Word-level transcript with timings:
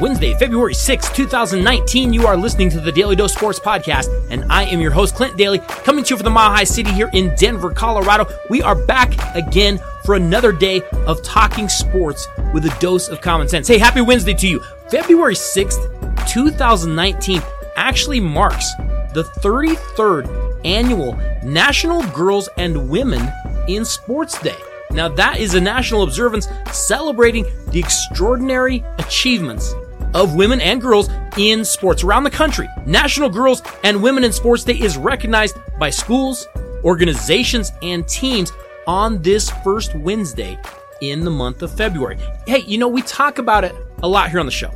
Wednesday, 0.00 0.32
February 0.34 0.74
6, 0.74 1.10
2019. 1.10 2.12
You 2.12 2.24
are 2.28 2.36
listening 2.36 2.70
to 2.70 2.78
the 2.78 2.92
Daly 2.92 3.16
Dose 3.16 3.34
Sports 3.34 3.58
Podcast, 3.58 4.08
and 4.30 4.44
I 4.44 4.62
am 4.62 4.80
your 4.80 4.92
host, 4.92 5.16
Clint 5.16 5.36
Daly, 5.36 5.58
coming 5.58 6.04
to 6.04 6.10
you 6.10 6.16
from 6.16 6.24
the 6.24 6.30
Mile 6.30 6.52
High 6.52 6.62
City 6.64 6.92
here 6.92 7.10
in 7.14 7.34
Denver, 7.34 7.72
Colorado. 7.72 8.28
We 8.48 8.62
are 8.62 8.76
back 8.76 9.12
again 9.34 9.80
for 10.04 10.14
another 10.14 10.52
day 10.52 10.82
of 11.06 11.20
talking 11.24 11.68
sports 11.68 12.28
with 12.54 12.64
a 12.64 12.76
dose 12.78 13.08
of 13.08 13.20
common 13.20 13.48
sense. 13.48 13.66
Hey, 13.66 13.78
happy 13.78 14.00
Wednesday 14.00 14.34
to 14.34 14.46
you. 14.46 14.60
February 14.88 15.34
6th, 15.34 16.28
2019 16.28 17.42
actually 17.74 18.20
marks 18.20 18.72
the 19.14 19.24
33rd 19.40 20.60
annual 20.64 21.14
National 21.42 22.04
Girls 22.10 22.48
and 22.56 22.88
Women 22.88 23.28
in 23.66 23.84
Sports 23.84 24.40
Day. 24.40 24.56
Now, 24.92 25.08
that 25.08 25.40
is 25.40 25.54
a 25.54 25.60
national 25.60 26.04
observance 26.04 26.46
celebrating 26.70 27.46
the 27.72 27.80
extraordinary 27.80 28.84
achievements 28.98 29.74
of 30.14 30.34
women 30.34 30.60
and 30.60 30.80
girls 30.80 31.08
in 31.36 31.64
sports 31.64 32.02
around 32.02 32.24
the 32.24 32.30
country. 32.30 32.68
National 32.86 33.28
Girls 33.28 33.62
and 33.84 34.02
Women 34.02 34.24
in 34.24 34.32
Sports 34.32 34.64
Day 34.64 34.78
is 34.78 34.96
recognized 34.96 35.56
by 35.78 35.90
schools, 35.90 36.46
organizations, 36.84 37.72
and 37.82 38.06
teams 38.08 38.52
on 38.86 39.20
this 39.22 39.50
first 39.62 39.94
Wednesday 39.94 40.58
in 41.00 41.24
the 41.24 41.30
month 41.30 41.62
of 41.62 41.70
February. 41.72 42.18
Hey, 42.46 42.60
you 42.60 42.78
know, 42.78 42.88
we 42.88 43.02
talk 43.02 43.38
about 43.38 43.64
it 43.64 43.74
a 44.02 44.08
lot 44.08 44.30
here 44.30 44.40
on 44.40 44.46
the 44.46 44.52
show. 44.52 44.70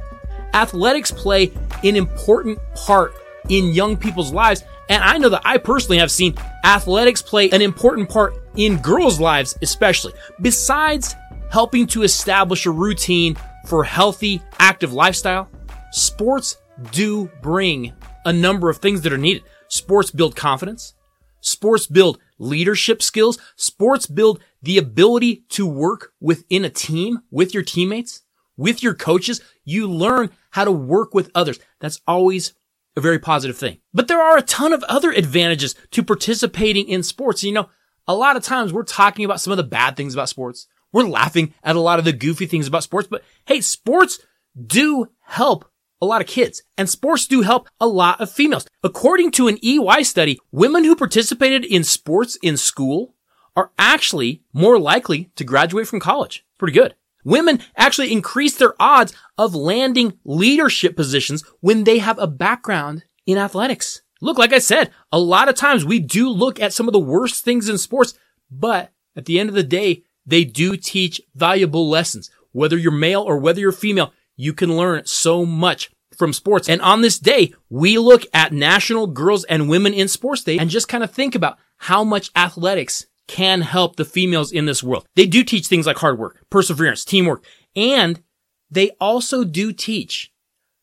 Athletics 0.55 1.11
play 1.11 1.51
an 1.83 1.97
important 1.97 2.59
part 2.75 3.15
in 3.49 3.73
young 3.73 3.97
people's 3.97 4.33
lives. 4.33 4.65
And 4.89 5.03
I 5.03 5.17
know 5.19 5.31
that 5.31 5.43
I 5.45 5.59
personally 5.59 5.99
have 5.99 6.11
seen 6.11 6.35
athletics 6.65 7.23
play 7.23 7.51
an 7.51 7.62
important 7.62 8.09
part 8.09 8.35
in 8.57 8.77
girls' 8.79 9.19
lives, 9.19 9.57
especially. 9.62 10.12
Besides 10.41 11.17
helping 11.51 11.87
to 11.87 12.03
establish 12.03 12.67
a 12.67 12.71
routine 12.71 13.37
for 13.66 13.84
healthy, 13.84 14.42
active 14.59 14.92
lifestyle, 14.92 15.48
sports 15.91 16.56
do 16.91 17.31
bring 17.42 17.92
a 18.25 18.33
number 18.33 18.69
of 18.69 18.78
things 18.78 19.03
that 19.03 19.12
are 19.12 19.19
needed. 19.19 19.42
Sports 19.69 20.11
build 20.11 20.37
confidence. 20.37 20.95
Sports 21.41 21.87
build 21.87 22.19
leadership 22.39 23.03
skills. 23.03 23.39
Sports 23.56 24.06
build 24.06 24.41
the 24.62 24.78
ability 24.78 25.45
to 25.50 25.67
work 25.67 26.12
within 26.20 26.64
a 26.64 26.70
team 26.70 27.20
with 27.31 27.53
your 27.53 27.62
teammates, 27.62 28.22
with 28.56 28.83
your 28.83 28.95
coaches. 28.95 29.41
You 29.65 29.89
learn 29.89 30.31
how 30.50 30.65
to 30.65 30.72
work 30.72 31.15
with 31.15 31.31
others. 31.34 31.59
That's 31.81 32.00
always 32.06 32.55
a 32.97 33.00
very 33.00 33.19
positive 33.19 33.56
thing. 33.56 33.78
But 33.92 34.09
there 34.09 34.22
are 34.22 34.37
a 34.37 34.42
ton 34.42 34.72
of 34.72 34.84
other 34.84 35.11
advantages 35.11 35.75
to 35.92 36.03
participating 36.03 36.89
in 36.89 37.03
sports. 37.03 37.42
You 37.42 37.53
know, 37.53 37.70
a 38.06 38.15
lot 38.15 38.37
of 38.37 38.42
times 38.42 38.72
we're 38.72 38.83
talking 38.83 39.25
about 39.25 39.41
some 39.41 39.53
of 39.53 39.56
the 39.56 39.62
bad 39.62 39.97
things 39.97 40.15
about 40.15 40.28
sports. 40.28 40.67
We're 40.93 41.05
laughing 41.05 41.55
at 41.62 41.77
a 41.77 41.81
lot 41.81 41.98
of 41.98 42.05
the 42.05 42.12
goofy 42.12 42.47
things 42.47 42.67
about 42.67 42.83
sports, 42.83 43.09
but 43.11 43.25
hey, 43.47 43.61
sports 43.61 44.21
do 44.67 45.09
help 45.23 45.65
a 46.01 46.07
lot 46.07 46.21
of 46.21 46.27
kids 46.27 46.62
and 46.77 46.91
sports 46.91 47.27
do 47.27 47.43
help 47.43 47.69
a 47.81 47.87
lot 47.87 48.21
of 48.21 48.31
females. 48.31 48.67
According 48.83 49.31
to 49.33 49.49
an 49.49 49.59
EY 49.62 50.03
study, 50.03 50.39
women 50.51 50.84
who 50.84 50.97
participated 50.97 51.65
in 51.65 51.84
sports 51.84 52.37
in 52.43 52.57
school 52.57 53.15
are 53.57 53.71
actually 53.79 54.43
more 54.53 54.79
likely 54.79 55.31
to 55.37 55.45
graduate 55.45 55.87
from 55.87 56.01
college. 56.01 56.45
Pretty 56.59 56.73
good. 56.73 56.95
Women 57.25 57.61
actually 57.77 58.12
increase 58.12 58.56
their 58.56 58.75
odds 58.81 59.15
of 59.39 59.55
landing 59.55 60.19
leadership 60.25 60.97
positions 60.97 61.45
when 61.61 61.84
they 61.84 61.99
have 61.99 62.19
a 62.19 62.27
background 62.27 63.05
in 63.27 63.39
athletics. 63.39 64.03
Look, 64.21 64.39
like 64.39 64.53
I 64.53 64.59
said, 64.59 64.91
a 65.12 65.19
lot 65.19 65.49
of 65.49 65.55
times 65.55 65.84
we 65.84 65.99
do 66.01 66.29
look 66.29 66.61
at 66.61 66.73
some 66.73 66.89
of 66.89 66.93
the 66.93 66.99
worst 66.99 67.45
things 67.45 67.69
in 67.69 67.79
sports, 67.79 68.15
but 68.51 68.93
at 69.17 69.27
the 69.27 69.39
end 69.39 69.49
of 69.49 69.55
the 69.55 69.62
day, 69.62 70.03
they 70.27 70.45
do 70.45 70.77
teach 70.77 71.20
valuable 71.34 71.89
lessons. 71.89 72.31
Whether 72.53 72.77
you're 72.77 72.92
male 72.92 73.23
or 73.23 73.39
whether 73.39 73.61
you're 73.61 73.73
female, 73.73 74.12
you 74.37 74.53
can 74.53 74.77
learn 74.77 75.06
so 75.06 75.45
much 75.47 75.91
from 76.17 76.33
sports. 76.33 76.69
And 76.69 76.81
on 76.83 77.01
this 77.01 77.19
day, 77.19 77.53
we 77.70 77.99
look 77.99 78.25
at 78.34 78.53
National 78.53 79.06
Girls 79.06 79.44
and 79.44 79.69
Women 79.69 79.94
in 79.94 80.09
Sports 80.09 80.44
Day 80.44 80.59
and 80.59 80.71
just 80.71 80.88
kind 80.88 81.03
of 81.03 81.10
think 81.10 81.34
about 81.34 81.59
how 81.78 82.05
much 82.05 82.31
athletics 82.37 83.06
can 83.27 83.62
help 83.62 83.97
the 83.97 84.05
females 84.05 84.53
in 84.53 84.66
this 84.66 84.83
world. 84.83 85.06
They 85.16 85.27
do 85.27 85.43
teach 85.43 85.66
things 85.66 85.87
like 85.87 85.97
hard 85.99 86.19
work, 86.19 86.44
perseverance, 86.50 87.04
teamwork, 87.04 87.44
and 87.75 88.22
they 88.71 88.91
also 89.00 89.44
do 89.44 89.72
teach 89.72 90.33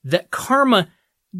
that 0.04 0.32
karma 0.32 0.90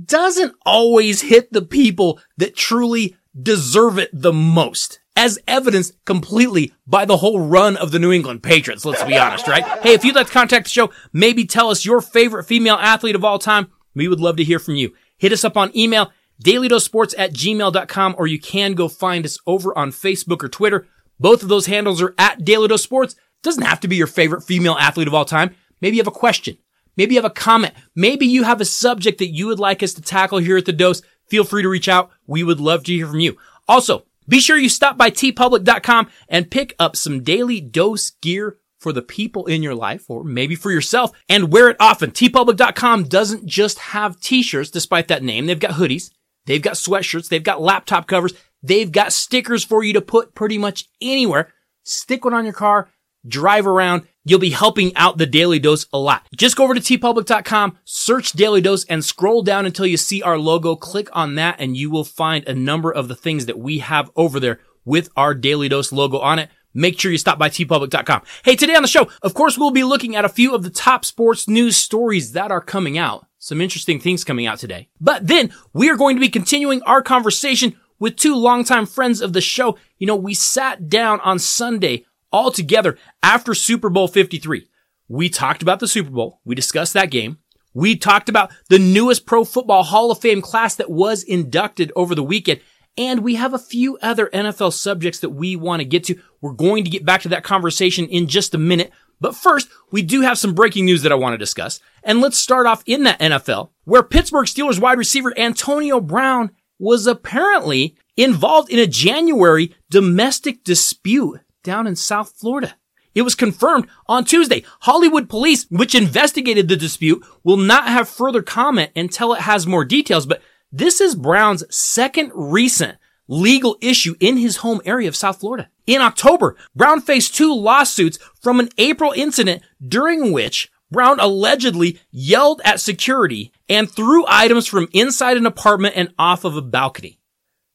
doesn't 0.06 0.54
always 0.66 1.22
hit 1.22 1.52
the 1.52 1.62
people 1.62 2.20
that 2.38 2.56
truly 2.56 3.16
deserve 3.42 3.98
it 3.98 4.10
the 4.14 4.34
most. 4.34 5.00
As 5.20 5.38
evidenced 5.50 5.96
completely 6.06 6.72
by 6.88 7.04
the 7.04 7.18
whole 7.18 7.42
run 7.42 7.76
of 7.76 7.92
the 7.92 8.00
New 8.00 8.14
England 8.14 8.42
Patriots, 8.42 8.86
let's 8.86 9.04
be 9.04 9.18
honest, 9.18 9.50
right? 9.50 9.66
Hey, 9.84 9.92
if 9.92 10.06
you'd 10.06 10.16
like 10.16 10.28
to 10.28 10.32
contact 10.34 10.68
the 10.68 10.70
show, 10.70 10.92
maybe 11.12 11.44
tell 11.44 11.70
us 11.70 11.84
your 11.84 12.00
favorite 12.00 12.46
female 12.46 12.78
athlete 12.78 13.16
of 13.16 13.26
all 13.26 13.38
time. 13.38 13.68
We 13.94 14.08
would 14.08 14.22
love 14.22 14.38
to 14.38 14.46
hear 14.46 14.60
from 14.60 14.76
you. 14.76 14.94
Hit 15.18 15.34
us 15.34 15.44
up 15.44 15.58
on 15.58 15.76
email, 15.76 16.14
dailydosports 16.42 17.14
at 17.18 17.34
gmail.com, 17.34 18.16
or 18.18 18.28
you 18.28 18.40
can 18.40 18.76
go 18.76 18.88
find 18.88 19.26
us 19.26 19.38
over 19.46 19.78
on 19.78 19.92
Facebook 19.92 20.42
or 20.42 20.48
Twitter. 20.48 20.88
Both 21.20 21.44
of 21.44 21.50
those 21.50 21.66
handles 21.66 22.02
are 22.02 22.16
at 22.18 22.46
Daly 22.46 22.70
Dose 22.70 22.84
Sports. 22.84 23.18
Doesn't 23.44 23.66
have 23.66 23.82
to 23.82 23.90
be 23.90 23.98
your 23.98 24.08
favorite 24.08 24.46
female 24.46 24.78
athlete 24.80 25.10
of 25.10 25.14
all 25.14 25.26
time. 25.26 25.54
Maybe 25.82 25.98
you 25.98 26.02
have 26.02 26.08
a 26.08 26.12
question. 26.12 26.60
Maybe 26.96 27.16
you 27.16 27.22
have 27.22 27.30
a 27.30 27.34
comment. 27.34 27.74
Maybe 27.94 28.26
you 28.26 28.46
have 28.46 28.62
a 28.62 28.66
subject 28.66 29.18
that 29.18 29.34
you 29.34 29.48
would 29.48 29.60
like 29.60 29.84
us 29.84 29.94
to 29.96 30.02
tackle 30.02 30.38
here 30.38 30.56
at 30.56 30.64
the 30.64 30.72
dose. 30.72 31.02
Feel 31.28 31.44
free 31.44 31.64
to 31.64 31.68
reach 31.68 31.90
out. 31.90 32.10
We 32.26 32.42
would 32.42 32.62
love 32.62 32.86
to 32.86 32.94
hear 32.94 33.08
from 33.08 33.20
you. 33.20 33.36
Also, 33.68 34.06
be 34.30 34.40
sure 34.40 34.58
you 34.58 34.70
stop 34.70 34.98
by 34.98 35.10
teepublic.com 35.10 36.10
and 36.30 36.52
pick 36.52 36.76
up 36.80 36.96
some 36.96 37.24
daily 37.24 37.60
dose 37.60 38.12
gear 38.22 38.58
for 38.80 38.94
the 38.94 39.02
people 39.02 39.46
in 39.46 39.62
your 39.62 39.76
life 39.76 40.10
or 40.10 40.24
maybe 40.24 40.56
for 40.56 40.72
yourself 40.72 41.12
and 41.28 41.52
wear 41.52 41.70
it 41.70 41.78
often. 41.80 42.12
teepublic.com 42.12 43.04
doesn't 43.04 43.46
just 43.46 43.80
have 43.80 44.20
t-shirts 44.22 44.72
despite 44.72 45.10
that 45.10 45.24
name. 45.24 45.46
They've 45.46 45.60
got 45.60 45.72
hoodies. 45.72 46.12
They've 46.46 46.62
got 46.62 46.76
sweatshirts. 46.76 47.28
They've 47.28 47.44
got 47.44 47.62
laptop 47.62 48.08
covers. 48.08 48.34
They've 48.64 48.92
got 48.92 49.14
stickers 49.14 49.64
for 49.64 49.84
you 49.84 49.94
to 49.94 50.02
put 50.02 50.34
pretty 50.34 50.58
much 50.58 50.88
anywhere. 51.02 51.54
Stick 51.84 52.24
one 52.24 52.34
on 52.34 52.44
your 52.46 52.54
car, 52.54 52.90
drive 53.28 53.68
around. 53.68 54.08
You'll 54.26 54.40
be 54.40 54.52
helping 54.52 54.96
out 54.96 55.18
the 55.18 55.26
Daly 55.26 55.60
Dose 55.60 55.86
a 55.92 55.98
lot. 55.98 56.28
Just 56.36 56.56
go 56.56 56.64
over 56.64 56.76
to 56.76 56.80
teepublic.com, 56.80 57.78
search 57.86 58.34
Daly 58.34 58.62
Dose 58.62 58.86
and 58.86 59.04
scroll 59.04 59.42
down 59.42 59.66
until 59.66 59.86
you 59.86 59.98
see 59.98 60.22
our 60.22 60.38
logo. 60.38 60.76
Click 60.76 61.10
on 61.14 61.36
that 61.36 61.56
and 61.60 61.76
you 61.76 61.90
will 61.90 62.04
find 62.04 62.48
a 62.48 62.54
number 62.54 62.92
of 62.92 63.08
the 63.08 63.16
things 63.16 63.46
that 63.48 63.58
we 63.58 63.80
have 63.80 64.12
over 64.16 64.40
there 64.40 64.60
with 64.86 65.10
our 65.16 65.34
Daly 65.34 65.70
Dose 65.70 65.92
logo 65.92 66.20
on 66.20 66.40
it. 66.40 66.50
Make 66.74 67.00
sure 67.00 67.12
you 67.12 67.18
stop 67.18 67.40
by 67.40 67.50
teepublic.com. 67.50 68.22
Hey, 68.44 68.56
today 68.56 68.76
on 68.76 68.84
the 68.84 68.88
show, 68.88 69.10
of 69.24 69.34
course, 69.34 69.58
we'll 69.58 69.72
be 69.72 69.84
looking 69.84 70.16
at 70.16 70.26
a 70.26 70.30
few 70.30 70.54
of 70.54 70.64
the 70.64 70.70
top 70.70 71.04
sports 71.04 71.48
news 71.48 71.76
stories 71.76 72.34
that 72.34 72.52
are 72.52 72.62
coming 72.62 72.98
out. 72.98 73.26
Some 73.40 73.62
interesting 73.62 74.00
things 74.00 74.24
coming 74.24 74.46
out 74.46 74.60
today. 74.60 74.90
But 75.00 75.26
then 75.26 75.52
we 75.74 75.90
are 75.90 75.98
going 75.98 76.16
to 76.16 76.22
be 76.22 76.30
continuing 76.30 76.84
our 76.84 77.02
conversation 77.02 77.76
with 77.98 78.16
two 78.16 78.36
longtime 78.36 78.86
friends 78.86 79.22
of 79.22 79.34
the 79.34 79.42
show. 79.42 79.78
You 79.98 80.08
know, 80.08 80.16
we 80.16 80.34
sat 80.34 80.90
down 80.90 81.20
on 81.22 81.40
Sunday 81.40 82.06
all 82.32 82.52
together 82.52 82.98
after 83.24 83.54
Super 83.54 83.90
Bowl 83.90 84.08
53. 84.08 84.68
We 85.08 85.30
talked 85.30 85.62
about 85.62 85.80
the 85.80 85.88
Super 85.88 86.12
Bowl. 86.12 86.40
We 86.46 86.56
discussed 86.56 86.94
that 86.94 87.12
game. 87.12 87.40
We 87.74 87.96
talked 87.96 88.30
about 88.30 88.52
the 88.70 88.80
newest 88.80 89.26
Pro 89.26 89.44
Football 89.44 89.84
Hall 89.84 90.12
of 90.12 90.20
Fame 90.20 90.42
class 90.42 90.76
that 90.76 90.90
was 90.90 91.24
inducted 91.24 91.92
over 91.96 92.16
the 92.16 92.24
weekend. 92.24 92.62
And 92.98 93.22
we 93.22 93.36
have 93.36 93.54
a 93.54 93.60
few 93.60 93.98
other 94.00 94.30
NFL 94.34 94.74
subjects 94.74 95.20
that 95.20 95.30
we 95.30 95.56
want 95.56 95.80
to 95.80 95.86
get 95.86 96.04
to. 96.06 96.20
We're 96.42 96.54
going 96.54 96.84
to 96.84 96.90
get 96.90 97.06
back 97.06 97.22
to 97.22 97.30
that 97.30 97.44
conversation 97.44 98.08
in 98.08 98.28
just 98.28 98.54
a 98.54 98.58
minute. 98.58 98.92
But 99.22 99.36
first, 99.36 99.70
we 99.92 100.02
do 100.02 100.22
have 100.22 100.38
some 100.38 100.54
breaking 100.54 100.86
news 100.86 101.02
that 101.04 101.12
I 101.12 101.16
want 101.16 101.34
to 101.34 101.38
discuss. 101.38 101.80
And 102.04 102.22
let's 102.22 102.38
start 102.38 102.68
off 102.68 102.84
in 102.86 103.04
that 103.04 103.20
NFL, 103.20 103.70
where 103.84 104.04
Pittsburgh 104.04 104.48
Steelers 104.48 104.80
wide 104.80 104.98
receiver 104.98 105.38
Antonio 105.38 106.00
Brown 106.00 106.52
was 106.78 107.06
apparently 107.06 107.96
involved 108.16 108.70
in 108.70 108.80
a 108.80 108.88
January 108.88 109.76
domestic 109.90 110.64
dispute 110.64 111.40
down 111.64 111.88
in 111.88 111.96
South 111.96 112.34
Florida. 112.38 112.76
It 113.16 113.24
was 113.24 113.36
confirmed 113.36 113.88
on 114.08 114.24
Tuesday. 114.24 114.64
Hollywood 114.82 115.30
police, 115.30 115.66
which 115.70 115.96
investigated 115.96 116.68
the 116.68 116.76
dispute, 116.76 117.26
will 117.44 117.58
not 117.58 117.88
have 117.88 118.08
further 118.08 118.42
comment 118.42 118.92
until 118.96 119.34
it 119.34 119.42
has 119.42 119.66
more 119.66 119.84
details, 119.84 120.26
but 120.26 120.42
this 120.72 121.02
is 121.02 121.16
Brown's 121.16 121.64
second 121.76 122.32
recent 122.36 122.98
legal 123.28 123.78
issue 123.82 124.16
in 124.20 124.38
his 124.38 124.58
home 124.58 124.82
area 124.86 125.08
of 125.08 125.16
South 125.16 125.40
Florida. 125.40 125.70
In 125.86 126.02
October, 126.02 126.56
Brown 126.76 127.02
faced 127.02 127.36
two 127.36 127.54
lawsuits 127.54 128.20
from 128.42 128.60
an 128.60 128.70
April 128.78 129.12
incident 129.16 129.64
during 129.86 130.32
which 130.32 130.72
Brown 130.92 131.20
allegedly 131.20 132.00
yelled 132.12 132.62
at 132.66 132.80
security 132.80 133.52
and 133.68 133.90
threw 133.90 134.26
items 134.28 134.68
from 134.68 134.90
inside 134.92 135.38
an 135.38 135.46
apartment 135.46 135.96
and 135.96 136.14
off 136.18 136.44
of 136.44 136.56
a 136.56 136.62
balcony. 136.62 137.20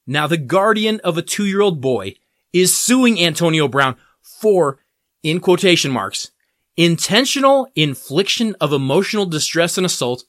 Now 0.06 0.26
the 0.26 0.36
guardian 0.36 1.00
of 1.04 1.16
a 1.16 1.22
two-year-old 1.22 1.80
boy 1.80 2.14
is 2.54 2.74
suing 2.74 3.20
Antonio 3.20 3.68
Brown 3.68 3.96
for, 4.22 4.78
in 5.22 5.40
quotation 5.40 5.90
marks, 5.90 6.30
intentional 6.78 7.68
infliction 7.74 8.56
of 8.60 8.72
emotional 8.72 9.26
distress 9.26 9.76
and 9.76 9.84
assault. 9.84 10.24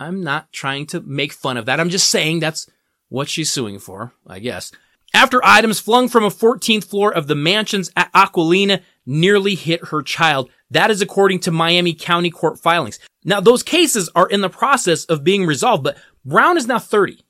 I'm 0.00 0.22
not 0.22 0.52
trying 0.52 0.86
to 0.86 1.00
make 1.02 1.32
fun 1.32 1.58
of 1.58 1.66
that. 1.66 1.80
I'm 1.80 1.90
just 1.90 2.08
saying 2.08 2.40
that's 2.40 2.70
what 3.08 3.28
she's 3.28 3.50
suing 3.50 3.78
for, 3.78 4.12
I 4.26 4.38
guess. 4.38 4.72
After 5.12 5.44
items 5.44 5.78
flung 5.78 6.08
from 6.08 6.24
a 6.24 6.30
14th 6.30 6.84
floor 6.84 7.12
of 7.12 7.26
the 7.26 7.36
mansions 7.36 7.90
at 7.96 8.12
Acqualina 8.12 8.82
nearly 9.06 9.54
hit 9.54 9.86
her 9.86 10.02
child. 10.02 10.50
That 10.70 10.90
is 10.90 11.02
according 11.02 11.40
to 11.40 11.52
Miami 11.52 11.94
County 11.94 12.30
Court 12.30 12.58
filings. 12.58 12.98
Now 13.24 13.40
those 13.40 13.62
cases 13.62 14.10
are 14.14 14.28
in 14.28 14.40
the 14.40 14.48
process 14.48 15.04
of 15.04 15.22
being 15.22 15.46
resolved, 15.46 15.84
but 15.84 15.98
Brown 16.24 16.56
is 16.56 16.66
now 16.66 16.78
30. 16.78 17.24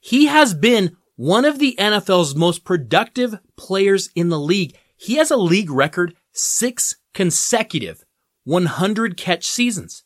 He 0.00 0.26
has 0.26 0.54
been 0.54 0.96
one 1.18 1.44
of 1.44 1.58
the 1.58 1.74
NFL's 1.80 2.36
most 2.36 2.62
productive 2.62 3.40
players 3.56 4.08
in 4.14 4.28
the 4.28 4.38
league. 4.38 4.76
He 4.96 5.16
has 5.16 5.32
a 5.32 5.36
league 5.36 5.68
record 5.68 6.14
six 6.30 6.94
consecutive 7.12 8.04
100 8.44 9.16
catch 9.16 9.44
seasons. 9.44 10.04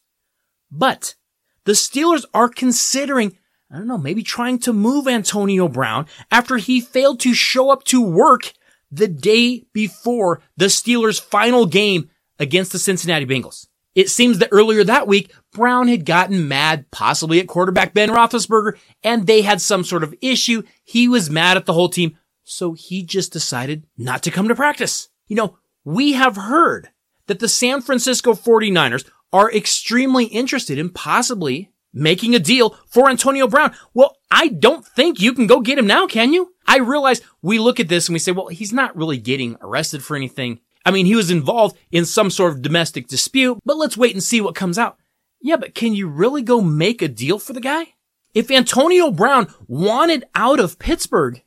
But 0.71 1.15
the 1.67 1.73
Steelers 1.73 2.25
are 2.33 2.49
considering, 2.49 3.37
I 3.71 3.77
don't 3.77 3.89
know, 3.89 3.99
maybe 3.99 4.23
trying 4.23 4.59
to 4.61 4.73
move 4.73 5.07
Antonio 5.07 5.69
Brown 5.69 6.07
after 6.31 6.57
he 6.57 6.81
failed 6.81 7.21
to 7.21 7.35
show 7.35 7.69
up 7.69 7.85
to 7.85 8.01
work 8.01 8.55
the 8.91 9.07
day 9.07 9.67
before 9.75 10.41
the 10.57 10.67
Steelers' 10.67 11.21
final 11.21 11.67
game 11.67 12.09
against 12.39 12.73
the 12.73 12.79
Cincinnati 12.79 13.27
Bengals. 13.27 13.67
It 13.95 14.09
seems 14.09 14.39
that 14.39 14.49
earlier 14.53 14.85
that 14.85 15.07
week, 15.07 15.33
Brown 15.53 15.89
had 15.89 16.07
gotten 16.07 16.49
mad, 16.49 16.91
possibly 16.91 17.41
at 17.41 17.47
quarterback 17.47 17.93
Ben 17.93 18.09
Roethlisberger, 18.09 18.79
and 19.03 19.27
they 19.27 19.43
had 19.43 19.61
some 19.61 19.85
sort 19.85 20.03
of 20.03 20.15
issue. 20.23 20.63
He 20.83 21.09
was 21.09 21.29
mad 21.29 21.57
at 21.57 21.67
the 21.67 21.75
whole 21.75 21.91
team, 21.91 22.17
so 22.43 22.73
he 22.73 23.03
just 23.03 23.33
decided 23.33 23.85
not 23.99 24.23
to 24.23 24.31
come 24.31 24.49
to 24.49 24.55
practice. 24.55 25.09
You 25.29 25.37
know, 25.37 25.59
we 25.85 26.13
have 26.13 26.37
heard 26.37 26.89
that 27.27 27.39
the 27.39 27.49
San 27.49 27.83
Francisco 27.83 28.33
49ers 28.33 29.09
are 29.33 29.53
extremely 29.53 30.25
interested 30.27 30.79
in 30.79 30.91
possibly 30.91 31.71
making 31.93 32.35
a 32.35 32.39
deal 32.39 32.77
for 32.87 33.09
Antonio 33.11 33.47
Brown. 33.47 33.75
Well, 33.93 34.17
I 34.31 34.49
don't 34.49 34.87
think 34.87 35.21
you 35.21 35.35
can 35.35 35.47
go 35.47 35.61
get 35.61 35.79
him 35.79 35.87
now, 35.87 36.07
can 36.07 36.33
you? 36.33 36.55
I 36.67 36.79
realize 36.79 37.21
we 37.43 37.59
look 37.59 37.81
at 37.81 37.89
this 37.89 38.09
and 38.09 38.15
we 38.15 38.19
say, 38.19 38.33
well, 38.33 38.49
he's 38.49 38.73
not 38.73 38.97
really 38.97 39.19
getting 39.19 39.57
arrested 39.61 40.03
for 40.03 40.17
anything. 40.17 40.61
I 40.85 40.91
mean, 40.91 41.07
he 41.07 41.15
was 41.15 41.31
involved 41.31 41.79
in 41.91 42.05
some 42.05 42.31
sort 42.31 42.53
of 42.53 42.63
domestic 42.63 43.07
dispute, 43.09 43.59
but 43.65 43.77
let's 43.77 43.97
wait 43.97 44.15
and 44.15 44.23
see 44.23 44.41
what 44.41 44.55
comes 44.55 44.79
out. 44.79 44.99
Yeah, 45.41 45.57
but 45.57 45.75
can 45.75 45.95
you 45.95 46.09
really 46.09 46.43
go 46.43 46.61
make 46.61 47.03
a 47.03 47.09
deal 47.09 47.39
for 47.39 47.53
the 47.53 47.61
guy? 47.61 47.95
If 48.35 48.51
Antonio 48.51 49.11
Brown 49.11 49.53
wanted 49.67 50.25
out 50.35 50.61
of 50.61 50.79
Pittsburgh, 50.79 51.43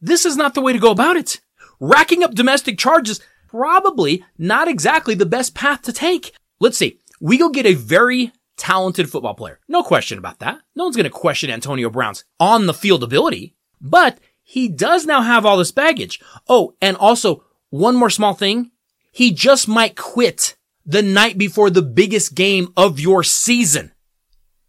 this 0.00 0.24
is 0.24 0.36
not 0.36 0.54
the 0.54 0.62
way 0.62 0.72
to 0.72 0.78
go 0.78 0.90
about 0.90 1.16
it. 1.16 1.40
Racking 1.80 2.22
up 2.22 2.34
domestic 2.34 2.78
charges, 2.78 3.20
probably 3.48 4.24
not 4.38 4.68
exactly 4.68 5.14
the 5.14 5.26
best 5.26 5.54
path 5.54 5.82
to 5.82 5.92
take. 5.92 6.32
Let's 6.60 6.78
see. 6.78 7.00
We 7.20 7.36
go 7.36 7.50
get 7.50 7.66
a 7.66 7.74
very 7.74 8.32
talented 8.56 9.10
football 9.10 9.34
player. 9.34 9.58
No 9.68 9.82
question 9.82 10.18
about 10.18 10.38
that. 10.38 10.60
No 10.76 10.84
one's 10.84 10.96
going 10.96 11.04
to 11.04 11.10
question 11.10 11.50
Antonio 11.50 11.90
Brown's 11.90 12.24
on 12.38 12.66
the 12.66 12.74
field 12.74 13.02
ability, 13.02 13.54
but 13.80 14.18
he 14.42 14.68
does 14.68 15.06
now 15.06 15.22
have 15.22 15.44
all 15.44 15.56
this 15.56 15.72
baggage. 15.72 16.20
Oh, 16.48 16.74
and 16.80 16.96
also 16.96 17.44
one 17.70 17.96
more 17.96 18.10
small 18.10 18.34
thing. 18.34 18.70
He 19.10 19.32
just 19.32 19.68
might 19.68 19.96
quit 19.96 20.56
the 20.86 21.02
night 21.02 21.38
before 21.38 21.70
the 21.70 21.82
biggest 21.82 22.34
game 22.34 22.72
of 22.76 23.00
your 23.00 23.22
season. 23.22 23.92